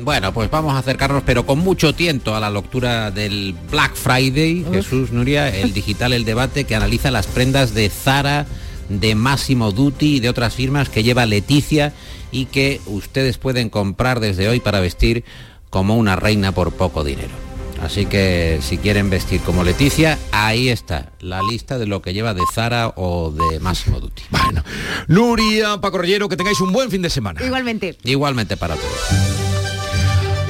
[0.00, 4.64] Bueno, pues vamos a acercarnos, pero con mucho tiento, a la lectura del Black Friday,
[4.72, 8.46] Jesús Nuria, el digital, el debate, que analiza las prendas de Zara,
[8.88, 11.92] de Massimo Dutti y de otras firmas que lleva Leticia
[12.32, 15.24] y que ustedes pueden comprar desde hoy para vestir
[15.68, 17.49] como una reina por poco dinero.
[17.82, 22.34] Así que si quieren vestir como Leticia, ahí está la lista de lo que lleva
[22.34, 24.22] de Zara o de Massimo Dutti.
[24.30, 24.62] Bueno,
[25.08, 27.44] Nuria, Paco Rellero, que tengáis un buen fin de semana.
[27.44, 27.96] Igualmente.
[28.04, 29.40] Igualmente para todos.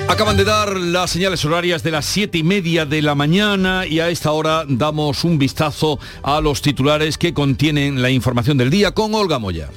[0.08, 4.00] Acaban de dar las señales horarias de las siete y media de la mañana y
[4.00, 8.90] a esta hora damos un vistazo a los titulares que contienen la información del día
[8.90, 9.70] con Olga Moya.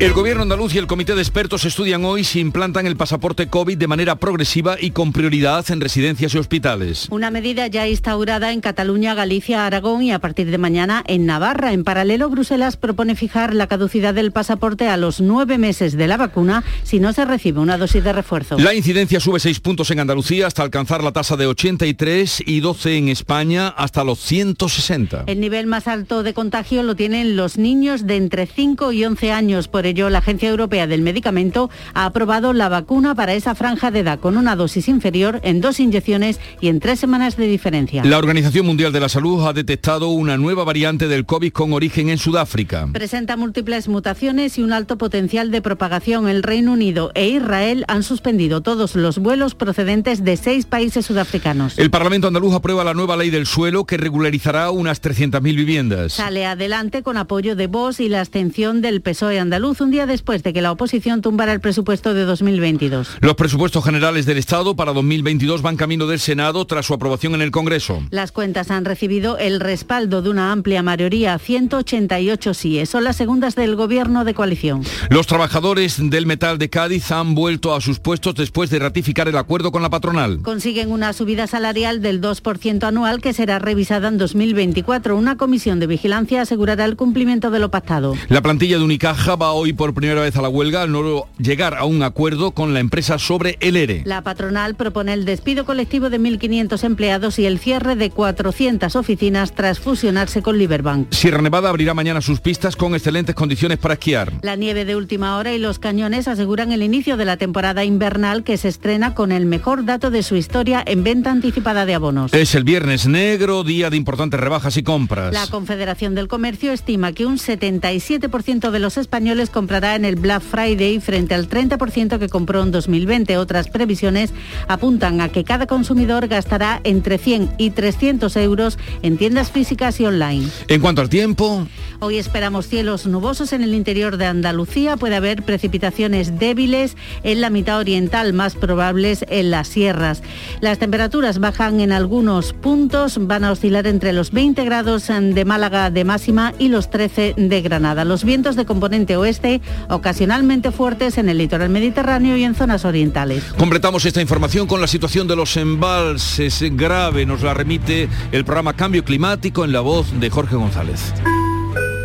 [0.00, 3.78] El gobierno andaluz y el comité de expertos estudian hoy si implantan el pasaporte COVID
[3.78, 7.06] de manera progresiva y con prioridad en residencias y hospitales.
[7.10, 11.72] Una medida ya instaurada en Cataluña, Galicia, Aragón y a partir de mañana en Navarra.
[11.72, 16.16] En paralelo, Bruselas propone fijar la caducidad del pasaporte a los nueve meses de la
[16.16, 18.58] vacuna si no se recibe una dosis de refuerzo.
[18.58, 22.96] La incidencia sube seis puntos en Andalucía hasta alcanzar la tasa de 83 y 12
[22.96, 25.22] en España hasta los 160.
[25.28, 29.30] El nivel más alto de contagio lo tienen los niños de entre 5 y 11
[29.30, 29.68] años.
[29.68, 34.00] Por ello, la Agencia Europea del Medicamento ha aprobado la vacuna para esa franja de
[34.00, 38.04] edad con una dosis inferior en dos inyecciones y en tres semanas de diferencia.
[38.04, 42.08] La Organización Mundial de la Salud ha detectado una nueva variante del COVID con origen
[42.08, 42.88] en Sudáfrica.
[42.92, 46.28] Presenta múltiples mutaciones y un alto potencial de propagación.
[46.28, 51.78] El Reino Unido e Israel han suspendido todos los vuelos procedentes de seis países sudafricanos.
[51.78, 56.14] El Parlamento andaluz aprueba la nueva ley del suelo que regularizará unas 300.000 viviendas.
[56.14, 60.42] Sale adelante con apoyo de Vox y la abstención del PSOE andaluz un día después
[60.42, 63.18] de que la oposición tumbara el presupuesto de 2022.
[63.20, 67.42] Los presupuestos generales del Estado para 2022 van camino del Senado tras su aprobación en
[67.42, 68.02] el Congreso.
[68.10, 73.54] Las cuentas han recibido el respaldo de una amplia mayoría, 188 sí, son las segundas
[73.54, 74.82] del gobierno de coalición.
[75.10, 79.36] Los trabajadores del metal de Cádiz han vuelto a sus puestos después de ratificar el
[79.36, 80.40] acuerdo con la patronal.
[80.42, 85.16] Consiguen una subida salarial del 2% anual que será revisada en 2024.
[85.16, 88.14] Una comisión de vigilancia asegurará el cumplimiento de lo pactado.
[88.28, 91.74] La plantilla de Unicaja va hoy por primera vez a la huelga al no llegar
[91.74, 94.02] a un acuerdo con la empresa sobre el ERE.
[94.04, 99.54] La patronal propone el despido colectivo de 1.500 empleados y el cierre de 400 oficinas
[99.54, 101.12] tras fusionarse con Liberbank.
[101.12, 104.32] Sierra Nevada abrirá mañana sus pistas con excelentes condiciones para esquiar.
[104.42, 108.44] La nieve de última hora y los cañones aseguran el inicio de la temporada invernal
[108.44, 112.32] que se estrena con el mejor dato de su historia en venta anticipada de abonos.
[112.32, 115.32] Es el viernes negro, día de importantes rebajas y compras.
[115.32, 120.42] La Confederación del Comercio estima que un 77% de los españoles comprará en el Black
[120.42, 123.38] Friday frente al 30% que compró en 2020.
[123.38, 124.34] Otras previsiones
[124.68, 130.06] apuntan a que cada consumidor gastará entre 100 y 300 euros en tiendas físicas y
[130.06, 130.48] online.
[130.68, 131.66] En cuanto al tiempo,
[132.00, 134.98] Hoy esperamos cielos nubosos en el interior de Andalucía.
[134.98, 140.22] Puede haber precipitaciones débiles en la mitad oriental, más probables en las sierras.
[140.60, 145.90] Las temperaturas bajan en algunos puntos, van a oscilar entre los 20 grados de Málaga
[145.90, 148.04] de máxima y los 13 de Granada.
[148.04, 149.43] Los vientos de componente oeste
[149.88, 153.42] ocasionalmente fuertes en el litoral mediterráneo y en zonas orientales.
[153.58, 157.26] completamos esta información con la situación de los embalses grave.
[157.26, 161.12] Nos la remite el programa Cambio Climático en la voz de Jorge González.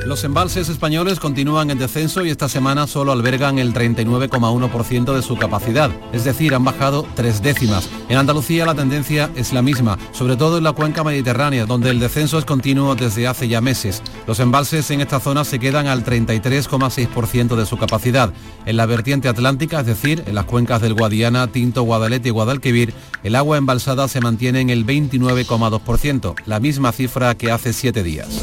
[0.09, 5.37] Los embalses españoles continúan en descenso y esta semana solo albergan el 39,1% de su
[5.37, 7.87] capacidad, es decir, han bajado tres décimas.
[8.09, 11.99] En Andalucía la tendencia es la misma, sobre todo en la cuenca mediterránea, donde el
[11.99, 14.01] descenso es continuo desde hace ya meses.
[14.25, 18.33] Los embalses en esta zona se quedan al 33,6% de su capacidad.
[18.65, 22.95] En la vertiente atlántica, es decir, en las cuencas del Guadiana, Tinto, Guadalete y Guadalquivir,
[23.21, 28.41] el agua embalsada se mantiene en el 29,2%, la misma cifra que hace siete días.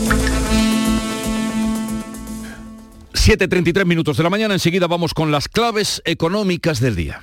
[3.27, 7.23] 7.33 minutos de la mañana, enseguida vamos con las claves económicas del día.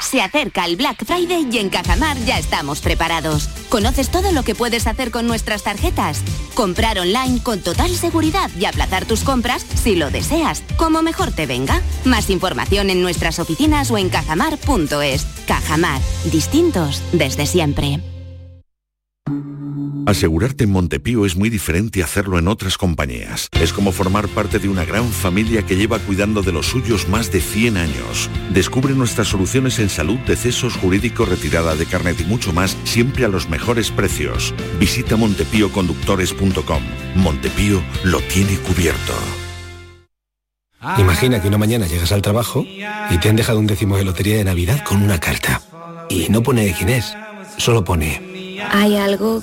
[0.00, 3.48] Se acerca el Black Friday y en Cajamar ya estamos preparados.
[3.68, 6.22] ¿Conoces todo lo que puedes hacer con nuestras tarjetas?
[6.54, 11.44] Comprar online con total seguridad y aplazar tus compras si lo deseas, como mejor te
[11.44, 11.82] venga.
[12.06, 15.26] Más información en nuestras oficinas o en cajamar.es.
[15.46, 16.00] Cajamar,
[16.32, 18.00] distintos desde siempre.
[20.10, 23.48] Asegurarte en Montepío es muy diferente a hacerlo en otras compañías.
[23.60, 27.30] Es como formar parte de una gran familia que lleva cuidando de los suyos más
[27.30, 28.28] de 100 años.
[28.52, 33.28] Descubre nuestras soluciones en salud, decesos, jurídico, retirada de carnet y mucho más, siempre a
[33.28, 34.52] los mejores precios.
[34.80, 36.82] Visita montepíoconductores.com.
[37.14, 39.12] Montepío lo tiene cubierto.
[40.98, 44.38] Imagina que una mañana llegas al trabajo y te han dejado un décimo de lotería
[44.38, 45.62] de Navidad con una carta.
[46.08, 47.16] Y no pone de quién es,
[47.58, 48.28] solo pone...
[48.72, 49.42] Hay algo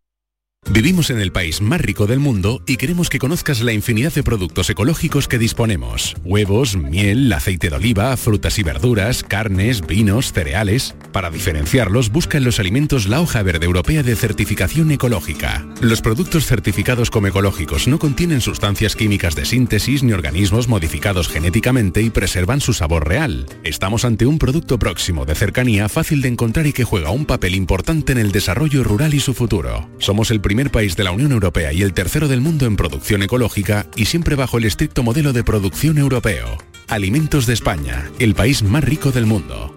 [0.69, 4.21] Vivimos en el país más rico del mundo y queremos que conozcas la infinidad de
[4.21, 6.15] productos ecológicos que disponemos.
[6.23, 10.95] Huevos, miel, aceite de oliva, frutas y verduras, carnes, vinos, cereales.
[11.11, 15.67] Para diferenciarlos, busca en los alimentos la hoja verde europea de certificación ecológica.
[15.81, 22.01] Los productos certificados como ecológicos no contienen sustancias químicas de síntesis ni organismos modificados genéticamente
[22.01, 23.47] y preservan su sabor real.
[23.63, 27.55] Estamos ante un producto próximo, de cercanía, fácil de encontrar y que juega un papel
[27.55, 29.89] importante en el desarrollo rural y su futuro.
[29.97, 30.39] Somos el
[30.71, 34.35] país de la Unión Europea y el tercero del mundo en producción ecológica y siempre
[34.35, 36.57] bajo el estricto modelo de producción europeo.
[36.87, 39.75] Alimentos de España, el país más rico del mundo.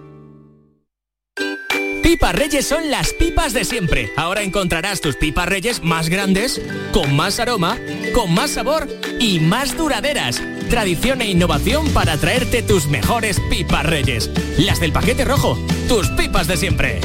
[2.03, 4.11] Pipas Reyes son las pipas de siempre.
[4.15, 6.61] Ahora encontrarás tus pipas Reyes más grandes,
[6.91, 7.77] con más aroma,
[8.13, 8.87] con más sabor
[9.19, 10.41] y más duraderas.
[10.69, 14.29] Tradición e innovación para traerte tus mejores pipas Reyes.
[14.57, 15.57] Las del paquete rojo,
[15.87, 17.01] tus pipas de siempre.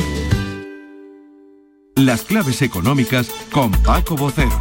[1.96, 4.58] Las claves económicas con Paco Bocero.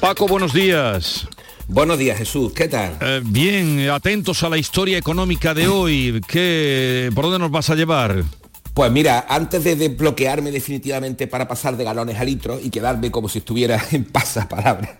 [0.00, 1.28] Paco, buenos días.
[1.68, 2.52] Buenos días, Jesús.
[2.52, 2.98] ¿Qué tal?
[3.00, 6.20] Eh, bien, atentos a la historia económica de hoy.
[6.26, 8.24] ¿Qué, ¿Por dónde nos vas a llevar?
[8.74, 13.28] Pues mira, antes de desbloquearme definitivamente para pasar de galones a litros y quedarme como
[13.28, 14.98] si estuviera en pasapalabra,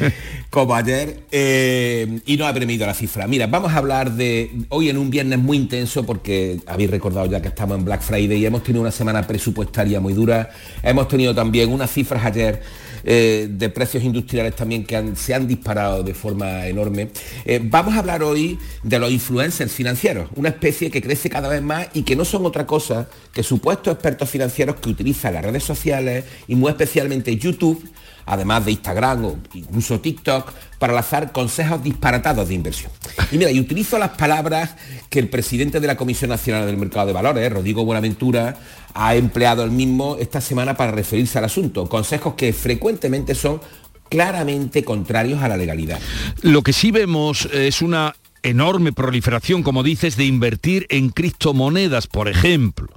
[0.50, 3.28] como ayer, eh, y no haberme ido a la cifra.
[3.28, 7.40] Mira, vamos a hablar de hoy en un viernes muy intenso porque habéis recordado ya
[7.40, 10.50] que estamos en Black Friday y hemos tenido una semana presupuestaria muy dura.
[10.82, 12.60] Hemos tenido también unas cifras ayer
[13.04, 17.10] eh, de precios industriales también que se han disparado de forma enorme.
[17.44, 21.62] Eh, vamos a hablar hoy de los influencers financieros, una especie que crece cada vez
[21.62, 25.64] más y que no son otra cosa que supuestos expertos financieros que utilizan las redes
[25.64, 27.82] sociales y muy especialmente YouTube,
[28.26, 32.90] además de Instagram o incluso TikTok, para lanzar consejos disparatados de inversión.
[33.30, 34.74] Y mira, y utilizo las palabras
[35.10, 38.56] que el presidente de la Comisión Nacional del Mercado de Valores, Rodrigo Buenaventura,
[38.94, 41.88] ha empleado el mismo esta semana para referirse al asunto.
[41.88, 43.60] Consejos que frecuentemente son
[44.08, 45.98] claramente contrarios a la legalidad.
[46.42, 52.28] Lo que sí vemos es una enorme proliferación, como dices, de invertir en criptomonedas, por
[52.28, 52.88] ejemplo.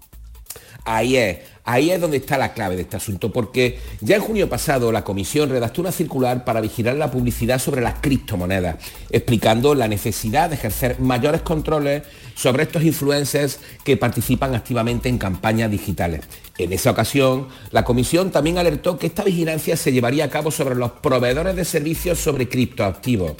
[0.83, 4.47] Ahí es, ahí es donde está la clave de este asunto, porque ya en junio
[4.47, 8.77] pasado la comisión redactó una circular para vigilar la publicidad sobre las criptomonedas,
[9.09, 12.03] explicando la necesidad de ejercer mayores controles
[12.35, 16.21] sobre estos influencers que participan activamente en campañas digitales.
[16.57, 20.75] En esa ocasión, la comisión también alertó que esta vigilancia se llevaría a cabo sobre
[20.75, 23.33] los proveedores de servicios sobre criptoactivos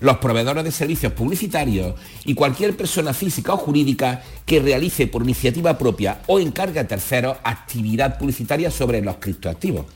[0.00, 1.94] los proveedores de servicios publicitarios
[2.24, 7.36] y cualquier persona física o jurídica que realice por iniciativa propia o encargue a terceros
[7.44, 9.86] actividad publicitaria sobre los criptoactivos.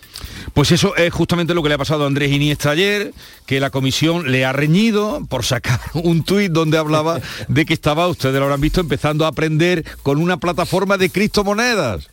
[0.52, 3.12] Pues eso es justamente lo que le ha pasado a Andrés Iniesta ayer,
[3.46, 8.08] que la comisión le ha reñido por sacar un tuit donde hablaba de que estaba,
[8.08, 12.08] ustedes lo habrán visto, empezando a aprender con una plataforma de criptomonedas.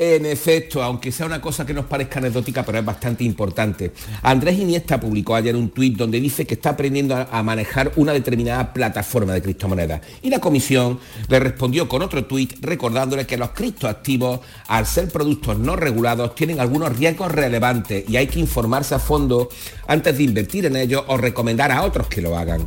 [0.00, 3.90] En efecto, aunque sea una cosa que nos parezca anecdótica, pero es bastante importante.
[4.22, 8.72] Andrés Iniesta publicó ayer un tuit donde dice que está aprendiendo a, manejar una determinada
[8.72, 10.00] plataforma de criptomonedas.
[10.22, 14.38] Y la comisión le respondió con otro tuit recordándole que los criptoactivos,
[14.68, 19.48] al ser productos no regulados, tienen algunos riesgos relevantes y hay que informarse a fondo
[19.88, 22.62] antes de invertir en ellos o recomendar a otros que lo hagan.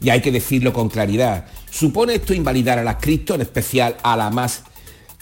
[0.00, 1.46] Y hay que decirlo con claridad.
[1.68, 4.62] ¿Supone esto invalidar a las cripto, en especial a la más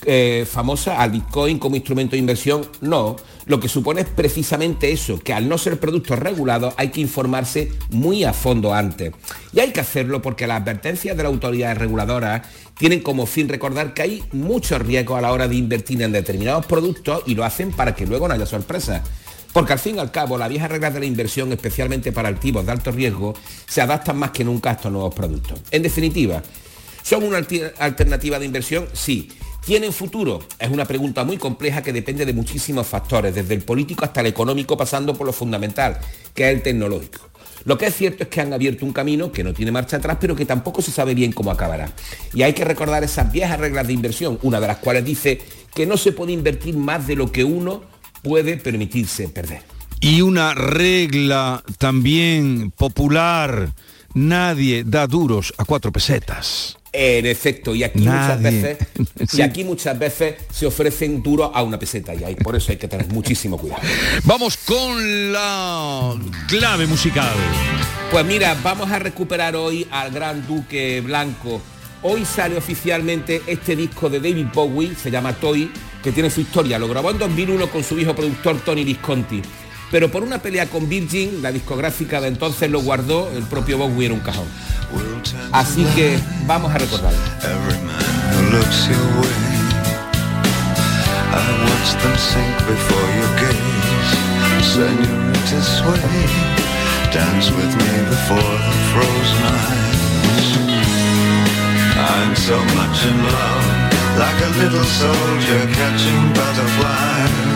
[0.07, 3.16] eh, famosa al Bitcoin como instrumento de inversión, no.
[3.46, 7.72] Lo que supone es precisamente eso, que al no ser productos regulados hay que informarse
[7.90, 9.12] muy a fondo antes.
[9.52, 12.42] Y hay que hacerlo porque las advertencias de las autoridades reguladoras
[12.78, 16.66] tienen como fin recordar que hay muchos riesgos a la hora de invertir en determinados
[16.66, 19.02] productos y lo hacen para que luego no haya sorpresas.
[19.52, 22.66] Porque al fin y al cabo, las viejas reglas de la inversión, especialmente para activos
[22.66, 23.34] de alto riesgo,
[23.66, 25.61] se adaptan más que nunca a estos nuevos productos.
[25.70, 26.42] En definitiva,
[27.02, 27.38] ¿son una
[27.78, 28.88] alternativa de inversión?
[28.92, 29.28] Sí.
[29.64, 30.40] ¿Tienen futuro?
[30.58, 34.26] Es una pregunta muy compleja que depende de muchísimos factores, desde el político hasta el
[34.26, 35.98] económico, pasando por lo fundamental,
[36.34, 37.30] que es el tecnológico.
[37.64, 40.18] Lo que es cierto es que han abierto un camino que no tiene marcha atrás,
[40.20, 41.90] pero que tampoco se sabe bien cómo acabará.
[42.34, 45.40] Y hay que recordar esas viejas reglas de inversión, una de las cuales dice
[45.74, 47.84] que no se puede invertir más de lo que uno
[48.22, 49.62] puede permitirse perder.
[49.98, 53.72] Y una regla también popular,
[54.12, 56.76] nadie da duros a cuatro pesetas.
[56.97, 58.78] En efecto, y aquí muchas veces,
[59.32, 62.78] y aquí muchas veces se ofrecen duros a una peseta y ahí por eso hay
[62.78, 63.82] que tener muchísimo cuidado.
[64.22, 66.14] Vamos con la
[66.47, 67.34] clave musical.
[68.12, 71.61] Pues mira, vamos a recuperar hoy al Gran Duque Blanco.
[72.03, 76.78] Hoy sale oficialmente este disco de David Bowie, se llama Toy, que tiene su historia.
[76.78, 79.42] Lo grabó en 2001 con su hijo productor Tony Visconti.
[79.95, 84.07] Pero por una pelea con Virgin, la discográfica de entonces lo guardó, el propio Bowie
[84.07, 84.47] era un cajón.
[85.53, 86.18] Así que
[86.49, 87.16] vamos a recordarlo.
[97.12, 100.59] dance with me before the frozen eyes.
[101.95, 103.66] I'm so much in love,
[104.18, 107.53] like a little soldier catching butterflies.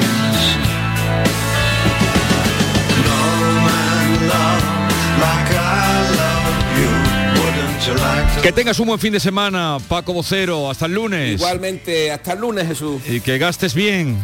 [8.43, 10.71] Que tengas un buen fin de semana, Paco Vocero.
[10.71, 11.41] Hasta el lunes.
[11.41, 13.03] Igualmente, hasta el lunes, Jesús.
[13.09, 14.17] Y que gastes bien.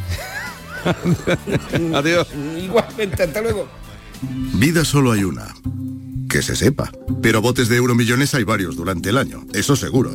[1.95, 2.29] Adiós.
[2.62, 3.69] Igualmente, hasta luego.
[4.55, 5.55] Vida solo hay una.
[6.29, 6.91] Que se sepa.
[7.23, 10.12] Pero botes de euromillones hay varios durante el año, eso seguro.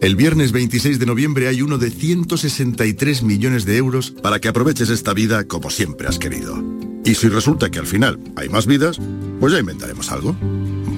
[0.00, 4.90] El viernes 26 de noviembre hay uno de 163 millones de euros para que aproveches
[4.90, 6.62] esta vida como siempre has querido.
[7.04, 9.00] Y si resulta que al final hay más vidas,
[9.40, 10.36] pues ya inventaremos algo.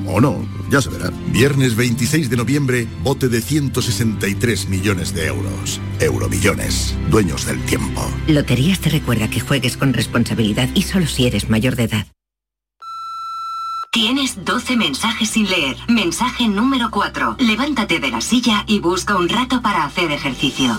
[0.09, 1.11] O no, ya se verá.
[1.29, 5.81] Viernes 26 de noviembre, bote de 163 millones de euros.
[6.01, 8.03] Euromillones, dueños del tiempo.
[8.27, 12.07] Loterías te recuerda que juegues con responsabilidad y solo si eres mayor de edad.
[13.91, 15.77] Tienes 12 mensajes sin leer.
[15.89, 17.37] Mensaje número 4.
[17.39, 20.79] Levántate de la silla y busca un rato para hacer ejercicio.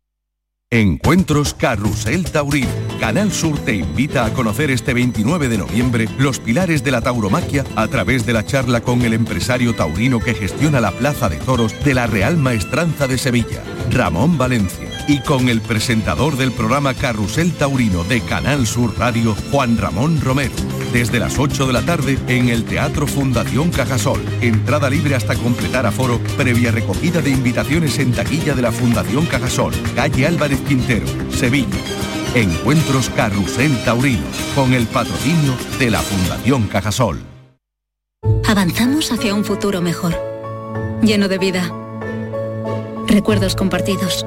[0.73, 2.69] Encuentros Carrusel Taurino.
[2.97, 7.65] Canal Sur te invita a conocer este 29 de noviembre los pilares de la tauromaquia
[7.75, 11.75] a través de la charla con el empresario taurino que gestiona la Plaza de Toros
[11.83, 17.51] de la Real Maestranza de Sevilla, Ramón Valencia, y con el presentador del programa Carrusel
[17.51, 20.53] Taurino de Canal Sur Radio, Juan Ramón Romero.
[20.93, 24.21] Desde las 8 de la tarde en el Teatro Fundación Cajasol.
[24.41, 29.73] Entrada libre hasta completar aforo, previa recogida de invitaciones en taquilla de la Fundación Cajasol,
[29.95, 31.67] calle Álvarez Quintero, Sevilla.
[32.35, 37.19] Encuentros Carrusel Taurino, con el patrocinio de la Fundación Cajasol.
[38.45, 40.13] Avanzamos hacia un futuro mejor,
[41.01, 41.73] lleno de vida,
[43.07, 44.25] recuerdos compartidos,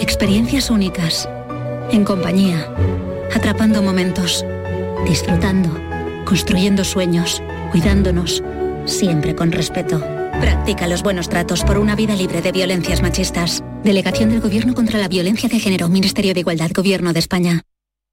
[0.00, 1.28] experiencias únicas,
[1.90, 2.72] en compañía,
[3.34, 4.44] atrapando momentos,
[5.06, 5.70] disfrutando,
[6.24, 8.42] construyendo sueños, cuidándonos,
[8.86, 10.00] siempre con respeto.
[10.40, 13.62] Practica los buenos tratos por una vida libre de violencias machistas.
[13.82, 17.62] Delegación del Gobierno contra la Violencia de Género, Ministerio de Igualdad, Gobierno de España.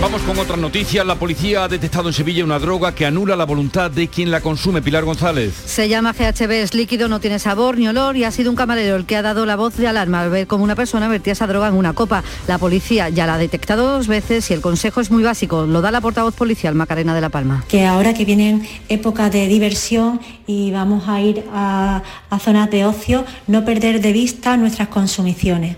[0.00, 1.04] Vamos con otras noticias.
[1.04, 4.40] La policía ha detectado en Sevilla una droga que anula la voluntad de quien la
[4.40, 4.80] consume.
[4.80, 5.52] Pilar González.
[5.66, 8.94] Se llama GHB, es líquido, no tiene sabor ni olor y ha sido un camarero
[8.94, 11.48] el que ha dado la voz de alarma al ver cómo una persona vertía esa
[11.48, 12.22] droga en una copa.
[12.46, 15.66] La policía ya la ha detectado dos veces y el consejo es muy básico.
[15.66, 17.64] Lo da la portavoz policial Macarena de la Palma.
[17.68, 22.84] que ahora que vienen épocas de diversión y vamos a ir a, a zonas de
[22.84, 25.76] ocio, no perder de vista nuestras consumiciones.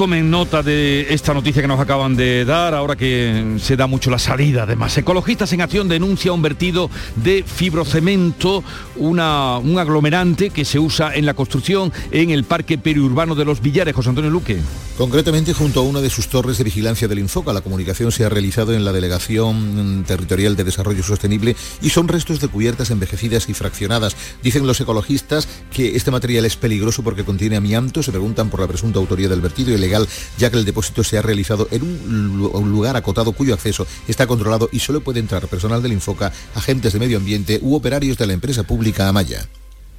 [0.00, 4.10] Tomen nota de esta noticia que nos acaban de dar, ahora que se da mucho
[4.10, 4.62] la salida.
[4.62, 8.64] Además, Ecologistas en Acción denuncia un vertido de fibrocemento,
[8.96, 13.60] una, un aglomerante que se usa en la construcción en el Parque Periurbano de los
[13.60, 13.94] Villares.
[13.94, 14.56] José Antonio Luque.
[14.96, 18.28] Concretamente junto a una de sus torres de vigilancia del Infoca, la comunicación se ha
[18.28, 23.54] realizado en la Delegación Territorial de Desarrollo Sostenible y son restos de cubiertas envejecidas y
[23.54, 24.14] fraccionadas.
[24.42, 28.66] Dicen los ecologistas que este material es peligroso porque contiene amianto, se preguntan por la
[28.66, 32.48] presunta autoría del vertido ilegal, ya que el depósito se ha realizado en un lu-
[32.48, 36.92] un lugar acotado cuyo acceso está controlado y solo puede entrar personal del Infoca, agentes
[36.92, 39.46] de medio ambiente u operarios de la empresa pública Amaya.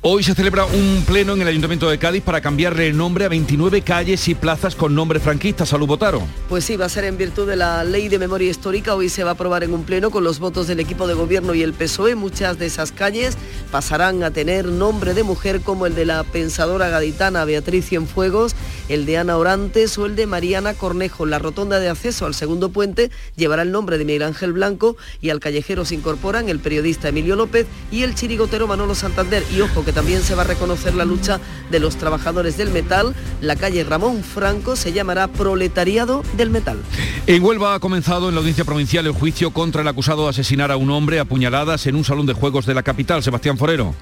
[0.03, 3.29] Hoy se celebra un pleno en el Ayuntamiento de Cádiz para cambiarle el nombre a
[3.29, 5.63] 29 calles y plazas con nombre franquista.
[5.63, 6.23] Salud, Botaro.
[6.49, 8.95] Pues sí, va a ser en virtud de la Ley de Memoria Histórica.
[8.95, 11.53] Hoy se va a aprobar en un pleno con los votos del equipo de gobierno
[11.53, 12.15] y el PSOE.
[12.15, 13.37] Muchas de esas calles
[13.69, 18.55] pasarán a tener nombre de mujer como el de la pensadora gaditana Beatriz Cienfuegos,
[18.89, 21.27] el de Ana Orantes o el de Mariana Cornejo.
[21.27, 25.29] La rotonda de acceso al segundo puente llevará el nombre de Miguel Ángel Blanco y
[25.29, 29.43] al callejero se incorporan el periodista Emilio López y el chirigotero Manolo Santander.
[29.55, 31.39] Y ojo que también se va a reconocer la lucha
[31.69, 33.15] de los trabajadores del metal.
[33.41, 36.79] La calle Ramón Franco se llamará Proletariado del Metal.
[37.27, 40.71] En Huelva ha comenzado en la audiencia provincial el juicio contra el acusado de asesinar
[40.71, 43.23] a un hombre a puñaladas en un salón de juegos de la capital.
[43.23, 43.93] Sebastián Forero.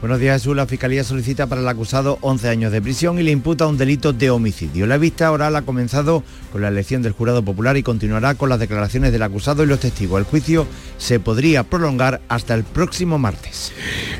[0.00, 0.56] Buenos días, Jesús.
[0.56, 4.14] La Fiscalía solicita para el acusado 11 años de prisión y le imputa un delito
[4.14, 4.86] de homicidio.
[4.86, 8.58] La vista oral ha comenzado con la elección del jurado popular y continuará con las
[8.58, 10.18] declaraciones del acusado y los testigos.
[10.18, 13.72] El juicio se podría prolongar hasta el próximo martes.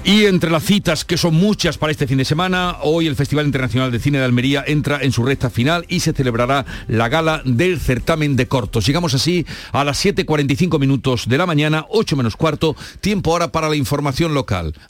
[0.05, 3.47] Y entre las citas, que son muchas para este fin de semana, hoy el Festival
[3.47, 7.41] Internacional de Cine de Almería entra en su recta final y se celebrará la gala
[7.47, 8.87] del certamen de cortos.
[8.87, 13.70] Llegamos así a las 7.45 minutos de la mañana, 8 menos cuarto, tiempo ahora para
[13.70, 14.74] la información local.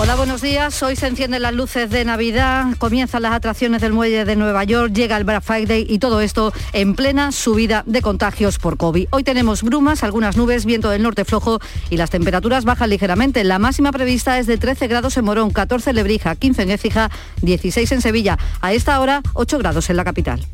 [0.00, 0.80] Hola, buenos días.
[0.84, 4.92] Hoy se encienden las luces de Navidad, comienzan las atracciones del muelle de Nueva York,
[4.92, 9.08] llega el Black Friday y todo esto en plena subida de contagios por COVID.
[9.10, 11.58] Hoy tenemos brumas, algunas nubes, viento del norte flojo
[11.90, 13.42] y las temperaturas bajan ligeramente.
[13.42, 17.10] La máxima prevista es de 13 grados en Morón, 14 en Lebrija, 15 en Écija,
[17.42, 18.38] 16 en Sevilla.
[18.60, 20.46] A esta hora, 8 grados en la capital.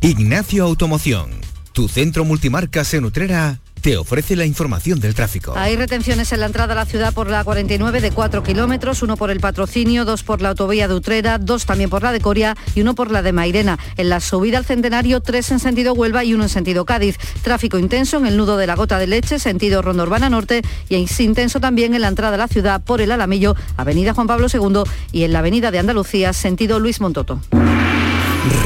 [0.00, 1.28] Ignacio Automoción,
[1.74, 5.54] tu centro multimarcas en Utrera te ofrece la información del tráfico.
[5.56, 9.16] Hay retenciones en la entrada a la ciudad por la 49 de 4 kilómetros, uno
[9.16, 12.56] por el patrocinio, dos por la autovía de Utrera, dos también por la de Coria
[12.74, 13.78] y uno por la de Mairena.
[13.96, 17.18] En la subida al centenario, tres en sentido Huelva y uno en sentido Cádiz.
[17.42, 20.96] Tráfico intenso en el nudo de la Gota de Leche, sentido Ronda Urbana Norte y
[20.96, 24.48] es intenso también en la entrada a la ciudad por el Alamillo, Avenida Juan Pablo
[24.52, 27.40] II y en la Avenida de Andalucía, sentido Luis Montoto.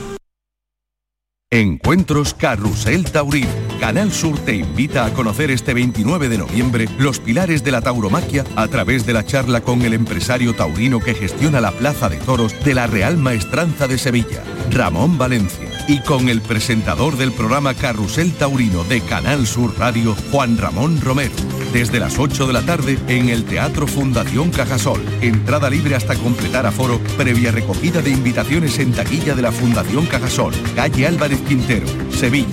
[1.54, 3.50] Encuentros Carrusel Taurino.
[3.78, 8.46] Canal Sur te invita a conocer este 29 de noviembre los pilares de la tauromaquia
[8.56, 12.56] a través de la charla con el empresario taurino que gestiona la Plaza de Toros
[12.64, 18.32] de la Real Maestranza de Sevilla, Ramón Valencia, y con el presentador del programa Carrusel
[18.32, 21.34] Taurino de Canal Sur Radio, Juan Ramón Romero.
[21.74, 25.02] Desde las 8 de la tarde en el Teatro Fundación Cajasol.
[25.22, 30.54] Entrada libre hasta completar aforo, previa recogida de invitaciones en taquilla de la Fundación Cajasol,
[30.76, 32.48] calle Álvarez Quintero, Sevilla.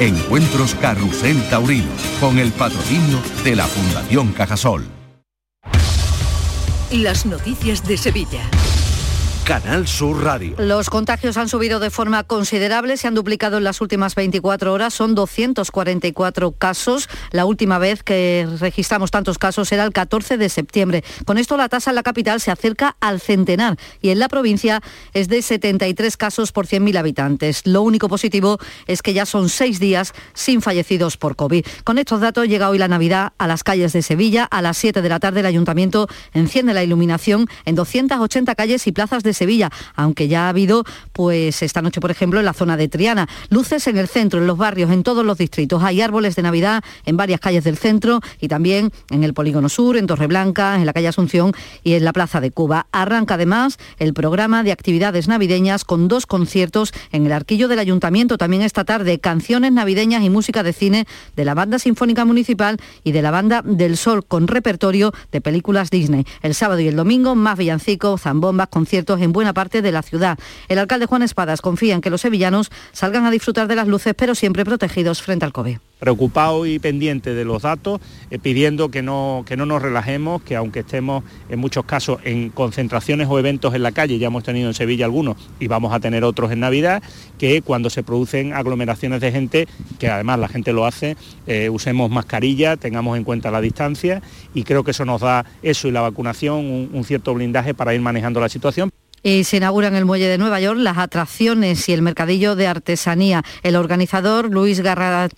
[0.00, 1.88] Encuentros Carrusel Taurino,
[2.20, 4.84] con el patrocinio de la Fundación Cajasol.
[6.92, 8.42] Las noticias de Sevilla.
[9.46, 10.56] Canal Sur Radio.
[10.58, 14.92] Los contagios han subido de forma considerable, se han duplicado en las últimas 24 horas,
[14.92, 17.08] son 244 casos.
[17.30, 21.04] La última vez que registramos tantos casos era el 14 de septiembre.
[21.26, 24.82] Con esto la tasa en la capital se acerca al centenar y en la provincia
[25.14, 27.68] es de 73 casos por 100.000 habitantes.
[27.68, 31.64] Lo único positivo es que ya son seis días sin fallecidos por COVID.
[31.84, 34.42] Con estos datos llega hoy la Navidad a las calles de Sevilla.
[34.42, 38.90] A las 7 de la tarde el ayuntamiento enciende la iluminación en 280 calles y
[38.90, 42.76] plazas de Sevilla, aunque ya ha habido, pues esta noche, por ejemplo, en la zona
[42.76, 45.82] de Triana, luces en el centro, en los barrios, en todos los distritos.
[45.82, 49.96] Hay árboles de Navidad en varias calles del centro y también en el Polígono Sur,
[49.96, 51.52] en Torreblanca, en la calle Asunción
[51.84, 52.86] y en la Plaza de Cuba.
[52.92, 58.38] Arranca además el programa de actividades navideñas con dos conciertos en el arquillo del ayuntamiento.
[58.38, 61.06] También esta tarde, canciones navideñas y música de cine
[61.36, 65.90] de la Banda Sinfónica Municipal y de la Banda del Sol con repertorio de películas
[65.90, 66.26] Disney.
[66.42, 70.38] El sábado y el domingo, más villancicos, zambombas, conciertos buena parte de la ciudad.
[70.68, 74.14] El alcalde Juan Espadas confía en que los sevillanos salgan a disfrutar de las luces,
[74.16, 78.00] pero siempre protegidos frente al COVID preocupado y pendiente de los datos,
[78.30, 82.50] eh, pidiendo que no, que no nos relajemos, que aunque estemos en muchos casos en
[82.50, 86.00] concentraciones o eventos en la calle, ya hemos tenido en Sevilla algunos y vamos a
[86.00, 87.02] tener otros en Navidad,
[87.38, 89.68] que cuando se producen aglomeraciones de gente,
[89.98, 91.16] que además la gente lo hace,
[91.46, 94.22] eh, usemos mascarilla, tengamos en cuenta la distancia
[94.54, 97.94] y creo que eso nos da eso y la vacunación un, un cierto blindaje para
[97.94, 98.90] ir manejando la situación.
[99.22, 102.66] Y se inauguran en el Muelle de Nueva York las atracciones y el mercadillo de
[102.66, 103.42] artesanía.
[103.62, 105.28] El organizador Luis Garra,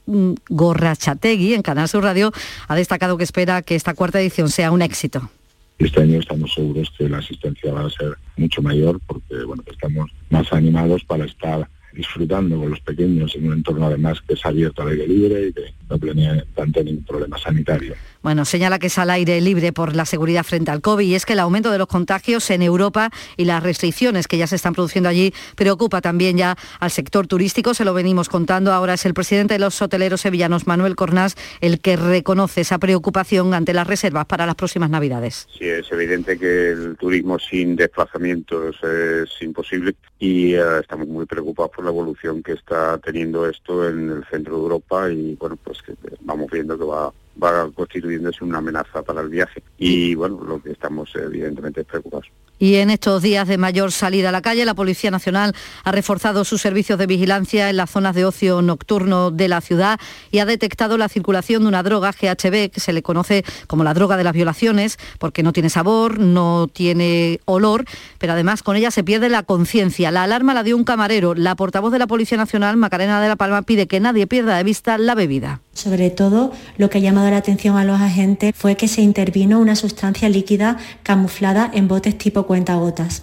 [0.48, 2.32] Gorrachategui en Canal Sur Radio
[2.66, 5.30] ha destacado que espera que esta cuarta edición sea un éxito.
[5.78, 9.36] Este año estamos seguros que la asistencia va a ser mucho mayor porque
[9.70, 14.44] estamos más animados para estar disfrutando con los pequeños en un entorno además que es
[14.44, 17.94] abierto al aire libre y que no plantea ningún problema sanitario.
[18.22, 21.24] Bueno, señala que es al aire libre por la seguridad frente al COVID y es
[21.24, 24.74] que el aumento de los contagios en Europa y las restricciones que ya se están
[24.74, 28.72] produciendo allí preocupa también ya al sector turístico, se lo venimos contando.
[28.72, 33.54] Ahora es el presidente de los hoteleros sevillanos, Manuel Cornás, el que reconoce esa preocupación
[33.54, 35.46] ante las reservas para las próximas Navidades.
[35.58, 41.72] Sí, es evidente que el turismo sin desplazamientos es imposible y eh, estamos muy preocupados
[41.72, 45.80] por la evolución que está teniendo esto en el centro de Europa y bueno, pues
[45.82, 47.12] que vamos viendo que va
[47.42, 49.62] va constituyéndose una amenaza para el viaje.
[49.78, 52.26] Y bueno, lo que estamos evidentemente preocupados.
[52.60, 56.44] Y en estos días de mayor salida a la calle, la Policía Nacional ha reforzado
[56.44, 60.00] sus servicios de vigilancia en las zonas de ocio nocturno de la ciudad
[60.32, 63.94] y ha detectado la circulación de una droga GHB, que se le conoce como la
[63.94, 67.84] droga de las violaciones, porque no tiene sabor, no tiene olor,
[68.18, 70.10] pero además con ella se pierde la conciencia.
[70.10, 71.34] La alarma la dio un camarero.
[71.34, 74.64] La portavoz de la Policía Nacional, Macarena de la Palma, pide que nadie pierda de
[74.64, 75.60] vista la bebida.
[75.78, 79.60] Sobre todo, lo que ha llamado la atención a los agentes fue que se intervino
[79.60, 83.22] una sustancia líquida camuflada en botes tipo cuentagotas.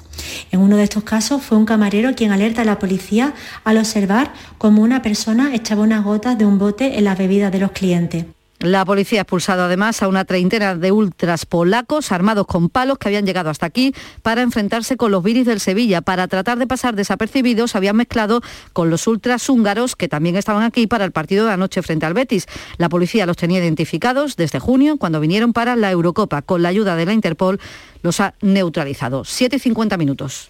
[0.53, 3.33] En uno de estos casos fue un camarero quien alerta a la policía
[3.65, 7.59] al observar cómo una persona echaba unas gotas de un bote en las bebidas de
[7.59, 8.25] los clientes.
[8.65, 13.07] La policía ha expulsado además a una treintena de ultras polacos armados con palos que
[13.07, 13.93] habían llegado hasta aquí
[14.23, 16.01] para enfrentarse con los viris del Sevilla.
[16.01, 18.41] Para tratar de pasar desapercibidos habían mezclado
[18.73, 22.15] con los ultras húngaros que también estaban aquí para el partido de anoche frente al
[22.15, 22.47] Betis.
[22.77, 26.41] La policía los tenía identificados desde junio cuando vinieron para la Eurocopa.
[26.41, 27.59] Con la ayuda de la Interpol
[28.01, 29.25] los ha neutralizado.
[29.25, 30.49] 7 y 50 minutos.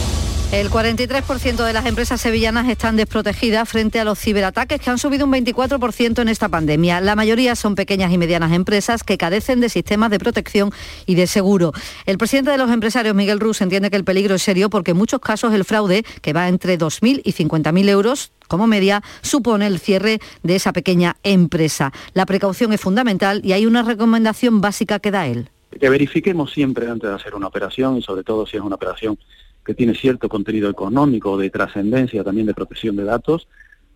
[0.51, 5.25] El 43% de las empresas sevillanas están desprotegidas frente a los ciberataques que han subido
[5.25, 6.99] un 24% en esta pandemia.
[6.99, 10.71] La mayoría son pequeñas y medianas empresas que carecen de sistemas de protección
[11.05, 11.71] y de seguro.
[12.05, 14.97] El presidente de los empresarios, Miguel Rus, entiende que el peligro es serio porque en
[14.97, 19.79] muchos casos el fraude, que va entre 2.000 y 50.000 euros, como media supone el
[19.79, 21.93] cierre de esa pequeña empresa.
[22.13, 25.49] La precaución es fundamental y hay una recomendación básica que da él.
[25.79, 29.17] Que verifiquemos siempre antes de hacer una operación y sobre todo si es una operación
[29.65, 33.47] que tiene cierto contenido económico, de trascendencia, también de protección de datos,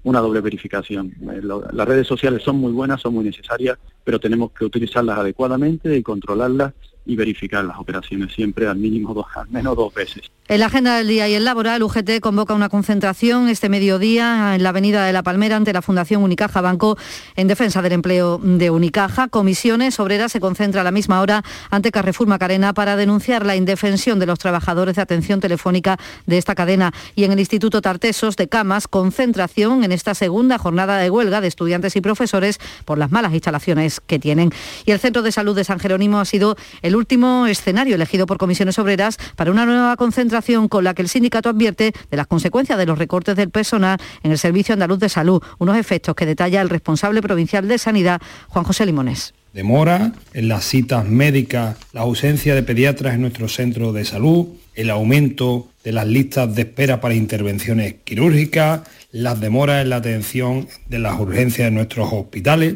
[0.03, 1.13] una doble verificación.
[1.31, 5.97] Eh, las redes sociales son muy buenas, son muy necesarias, pero tenemos que utilizarlas adecuadamente
[5.97, 6.73] y controlarlas
[7.05, 10.31] y verificar las operaciones siempre al mínimo dos, al menos dos veces.
[10.47, 14.61] En la agenda del día y el laboral, UGT convoca una concentración este mediodía en
[14.61, 16.99] la Avenida de la Palmera ante la Fundación Unicaja Banco
[17.35, 19.27] en defensa del empleo de Unicaja.
[19.27, 24.19] Comisiones Obreras se concentra a la misma hora ante Carrefour Macarena para denunciar la indefensión
[24.19, 25.97] de los trabajadores de atención telefónica
[26.27, 26.93] de esta cadena.
[27.15, 31.47] Y en el Instituto Tartesos de Camas, concentración en esta segunda jornada de huelga de
[31.47, 34.51] estudiantes y profesores por las malas instalaciones que tienen.
[34.85, 38.37] Y el Centro de Salud de San Jerónimo ha sido el último escenario elegido por
[38.37, 42.77] Comisiones Obreras para una nueva concentración con la que el sindicato advierte de las consecuencias
[42.77, 46.61] de los recortes del personal en el Servicio Andaluz de Salud, unos efectos que detalla
[46.61, 52.53] el responsable provincial de Sanidad, Juan José Limones demora en las citas médicas, la ausencia
[52.53, 57.15] de pediatras en nuestro centro de salud, el aumento de las listas de espera para
[57.15, 58.81] intervenciones quirúrgicas,
[59.11, 62.75] las demoras en la atención de las urgencias de nuestros hospitales.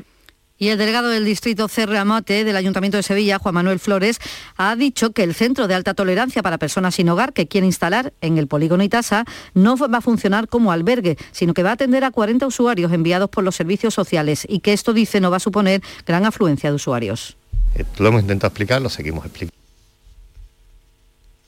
[0.59, 4.19] Y el delegado del distrito Cerramate del Ayuntamiento de Sevilla, Juan Manuel Flores,
[4.57, 8.11] ha dicho que el centro de alta tolerancia para personas sin hogar que quiere instalar
[8.19, 12.03] en el polígono Itasa no va a funcionar como albergue, sino que va a atender
[12.03, 15.39] a 40 usuarios enviados por los servicios sociales y que esto dice no va a
[15.39, 17.37] suponer gran afluencia de usuarios.
[17.97, 19.58] Lo hemos intentado explicar, lo seguimos explicando.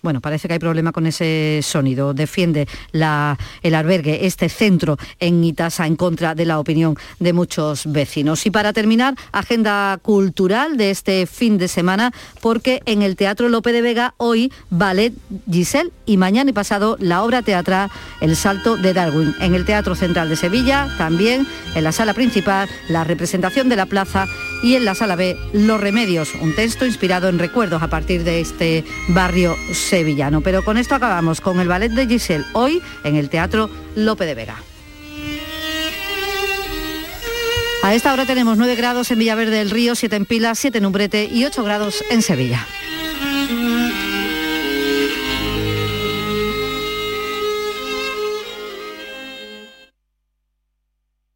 [0.01, 2.15] Bueno, parece que hay problema con ese sonido.
[2.15, 8.43] Defiende el albergue, este centro en Itasa, en contra de la opinión de muchos vecinos.
[8.47, 13.71] Y para terminar, agenda cultural de este fin de semana, porque en el Teatro Lope
[13.73, 15.13] de Vega hoy ballet
[15.49, 17.91] Giselle y mañana y pasado la obra teatral
[18.21, 19.35] El Salto de Darwin.
[19.39, 21.45] En el Teatro Central de Sevilla, también
[21.75, 24.25] en la sala principal, la representación de la plaza
[24.63, 28.41] y en la sala B, Los Remedios, un texto inspirado en recuerdos a partir de
[28.41, 29.55] este barrio
[29.91, 30.39] sevillano.
[30.41, 34.35] Pero con esto acabamos con el ballet de Giselle, hoy en el Teatro Lope de
[34.35, 34.55] Vega.
[37.83, 40.85] A esta hora tenemos 9 grados en Villaverde del Río, 7 en Pilas, 7 en
[40.85, 42.65] Umbrete y 8 grados en Sevilla.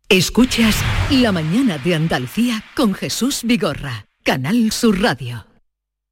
[0.07, 0.77] Escuchas
[1.09, 5.54] La mañana de Andalucía con Jesús Vigorra, Canal Sur Radio.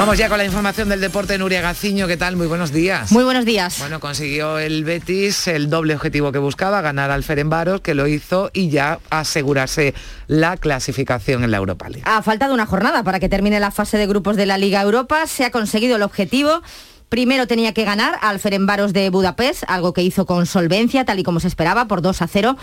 [0.00, 2.34] Vamos ya con la información del deporte Nuria Gaciño, ¿qué tal?
[2.34, 3.12] Muy buenos días.
[3.12, 3.78] Muy buenos días.
[3.80, 8.48] Bueno, consiguió el Betis el doble objetivo que buscaba, ganar al Ferenbaros, que lo hizo
[8.54, 9.92] y ya asegurarse
[10.26, 12.04] la clasificación en la Europa League.
[12.06, 15.26] Ha faltado una jornada para que termine la fase de grupos de la Liga Europa,
[15.26, 16.62] se ha conseguido el objetivo.
[17.10, 21.24] Primero tenía que ganar al Ferenbaros de Budapest, algo que hizo con solvencia, tal y
[21.24, 22.56] como se esperaba, por 2 a 0.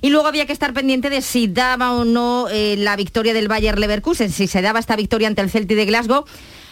[0.00, 3.48] Y luego había que estar pendiente de si daba o no eh, la victoria del
[3.48, 6.24] Bayer Leverkusen, si se daba esta victoria ante el Celtic de Glasgow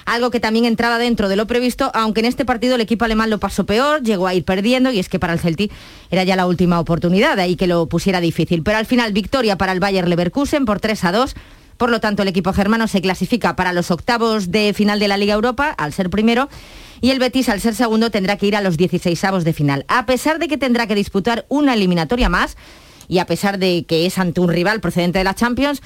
[0.05, 3.30] algo que también entraba dentro de lo previsto, aunque en este partido el equipo alemán
[3.30, 5.72] lo pasó peor, llegó a ir perdiendo y es que para el Celtic
[6.11, 8.62] era ya la última oportunidad, ahí que lo pusiera difícil.
[8.62, 11.34] Pero al final victoria para el Bayer Leverkusen por 3 a 2.
[11.76, 15.16] Por lo tanto, el equipo germano se clasifica para los octavos de final de la
[15.16, 16.48] Liga Europa, al ser primero,
[17.00, 19.84] y el Betis, al ser segundo, tendrá que ir a los 16 avos de final.
[19.88, 22.57] A pesar de que tendrá que disputar una eliminatoria más,
[23.09, 25.82] y a pesar de que es ante un rival procedente de la Champions,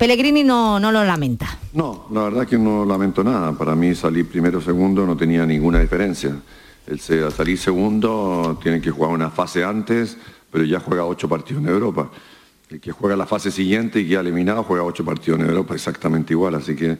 [0.00, 1.58] Pellegrini no, no lo lamenta.
[1.74, 3.52] No, la verdad que no lamento nada.
[3.52, 6.40] Para mí salir primero o segundo no tenía ninguna diferencia.
[6.86, 10.16] El salir segundo tiene que jugar una fase antes,
[10.50, 12.10] pero ya juega ocho partidos en Europa.
[12.70, 15.74] El que juega la fase siguiente y que ha eliminado juega ocho partidos en Europa
[15.74, 16.54] exactamente igual.
[16.54, 16.96] Así que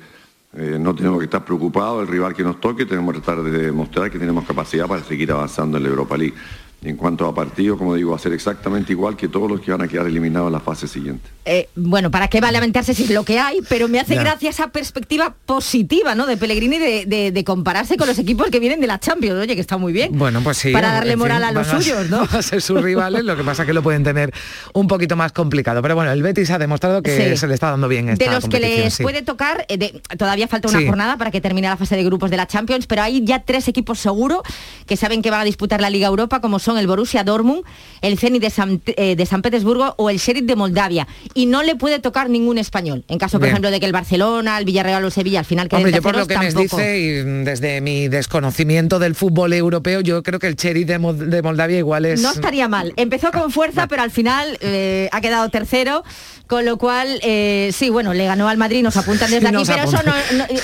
[0.53, 2.03] eh, no tenemos que estar preocupados.
[2.03, 5.33] El rival que nos toque tenemos que tratar de demostrar que tenemos capacidad para seguir
[5.33, 6.35] avanzando en la Europa League.
[6.83, 9.71] En cuanto a partidos, como digo, va a ser exactamente igual que todos los que
[9.71, 11.29] van a quedar eliminados en la fase siguiente.
[11.45, 13.59] Eh, bueno, ¿para qué va a lamentarse si es lo que hay?
[13.69, 16.27] Pero me hace gracia esa perspectiva positiva, ¿no?
[16.27, 19.77] De Pellegrini de, compararse con los equipos que vienen de la Champions, oye, que está
[19.77, 20.17] muy bien.
[20.17, 20.73] Bueno, pues sí.
[20.73, 22.23] Para darle moral a los suyos, ¿no?
[22.31, 24.33] a ser sus rivales, lo que pasa es que lo pueden tener
[24.73, 25.83] un poquito más complicado.
[25.83, 28.49] Pero bueno, el Betis ha demostrado que se le está dando bien esta De los
[28.49, 32.05] que les puede tocar, eh, todavía falta una jornada para que termine la fase de
[32.05, 34.41] grupos de la Champions, pero hay ya tres equipos seguros
[34.87, 37.63] que saben que van a disputar la Liga Europa, como son el Borussia Dortmund,
[38.03, 41.07] el Zenit de San, eh, de San Petersburgo o el Sheriff de Moldavia.
[41.35, 43.05] Y no le puede tocar ningún español.
[43.09, 45.85] En caso, por ejemplo, de que el Barcelona, el Villarreal o Sevilla al final queden
[45.85, 47.11] Hombre, yo por lo que me dice y
[47.45, 52.21] desde mi desconocimiento del fútbol europeo, yo creo que el Sheriff de, Moldavia igual es...
[52.23, 52.93] No estaría mal.
[52.97, 56.03] Empezó con fuerza, pero al final eh, ha quedado tercero.
[56.51, 59.85] Con lo cual, eh, sí, bueno, le ganó al Madrid, nos apuntan desde aquí, pero
[59.85, 59.99] eso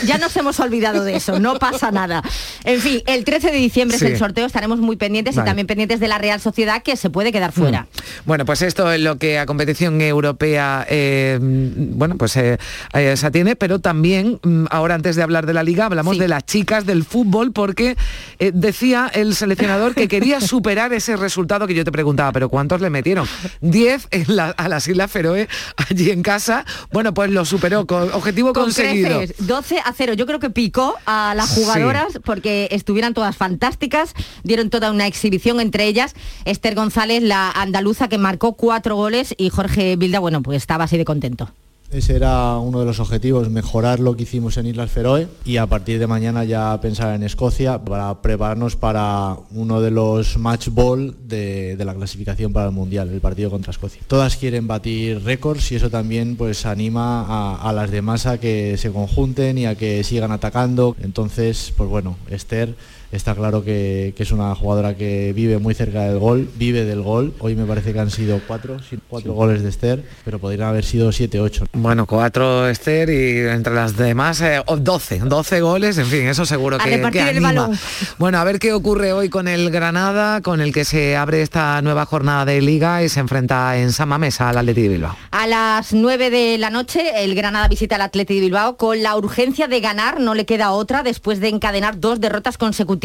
[0.05, 2.25] ya nos hemos olvidado de eso, no pasa nada.
[2.65, 5.96] En fin, el 13 de diciembre es el sorteo, estaremos muy pendientes y también pendientes
[6.01, 7.83] de la Real Sociedad que se puede quedar fuera.
[7.83, 8.27] Mm.
[8.27, 12.59] Bueno, pues esto es lo que a competición europea, eh, bueno, pues eh,
[12.93, 16.45] se atiende, pero también, mm, ahora antes de hablar de la liga, hablamos de las
[16.45, 17.97] chicas del fútbol, porque
[18.39, 22.91] decía el seleccionador que quería superar ese resultado que yo te preguntaba, pero ¿cuántos le
[22.91, 23.27] metieron?
[23.61, 24.09] 10
[24.57, 29.21] a las Islas Feroe allí en casa, bueno, pues lo superó, con objetivo conseguido.
[29.39, 34.71] 12 a 0, yo creo que picó a las jugadoras porque estuvieran todas fantásticas, dieron
[34.71, 36.14] toda una exhibición entre ellas,
[36.45, 40.97] Esther González, la andaluza que marcó cuatro goles y Jorge Bilda, bueno, pues estaba así
[40.97, 41.51] de contento.
[41.93, 45.66] Ese era uno de los objetivos, mejorar lo que hicimos en Islas Feroe y a
[45.66, 51.14] partir de mañana ya pensar en Escocia para prepararnos para uno de los match ball
[51.28, 54.03] de, la clasificación para el Mundial, el partido contra Escocia.
[54.09, 58.76] Todas quieren batir récords y eso también pues anima a, a las demás a que
[58.78, 60.97] se conjunten y a que sigan atacando.
[61.01, 62.74] Entonces, pues bueno, Esther
[63.13, 67.33] está claro que, es una jugadora que vive muy cerca del gol, vive del gol.
[67.39, 68.79] Hoy me parece que han sido cuatro,
[69.09, 71.67] cuatro goles de Esther, pero podrían haber sido siete, ocho.
[71.73, 76.79] Bueno, cuatro Esther y entre las demás eh, doce, doce goles, en fin, eso seguro
[76.79, 77.71] que, anima.
[78.19, 81.81] Bueno, a ver qué ocurre hoy con el Granada, con el que se abre esta
[81.83, 85.17] nueva jornada de Liga y se enfrenta en San Mamés al Atleti de Bilbao.
[85.31, 89.17] A las nueve de la noche el Granada visita al Atleti de Bilbao con la
[89.17, 92.96] urgencia de ganar, no le queda otra después de encadenar dos derrotas consecutivas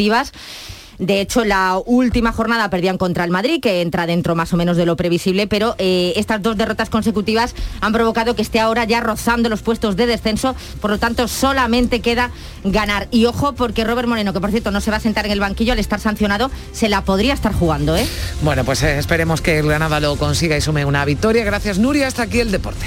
[1.02, 4.76] de hecho, la última jornada perdían contra el Madrid, que entra dentro más o menos
[4.76, 9.00] de lo previsible, pero eh, estas dos derrotas consecutivas han provocado que esté ahora ya
[9.00, 12.30] rozando los puestos de descenso, por lo tanto solamente queda
[12.62, 13.08] ganar.
[13.10, 15.40] Y ojo, porque Robert Moreno, que por cierto no se va a sentar en el
[15.40, 17.96] banquillo al estar sancionado, se la podría estar jugando.
[17.96, 18.06] ¿eh?
[18.42, 21.44] Bueno, pues eh, esperemos que el Granada lo consiga y sume una victoria.
[21.44, 22.06] Gracias, Nuria.
[22.06, 22.86] Hasta aquí el deporte.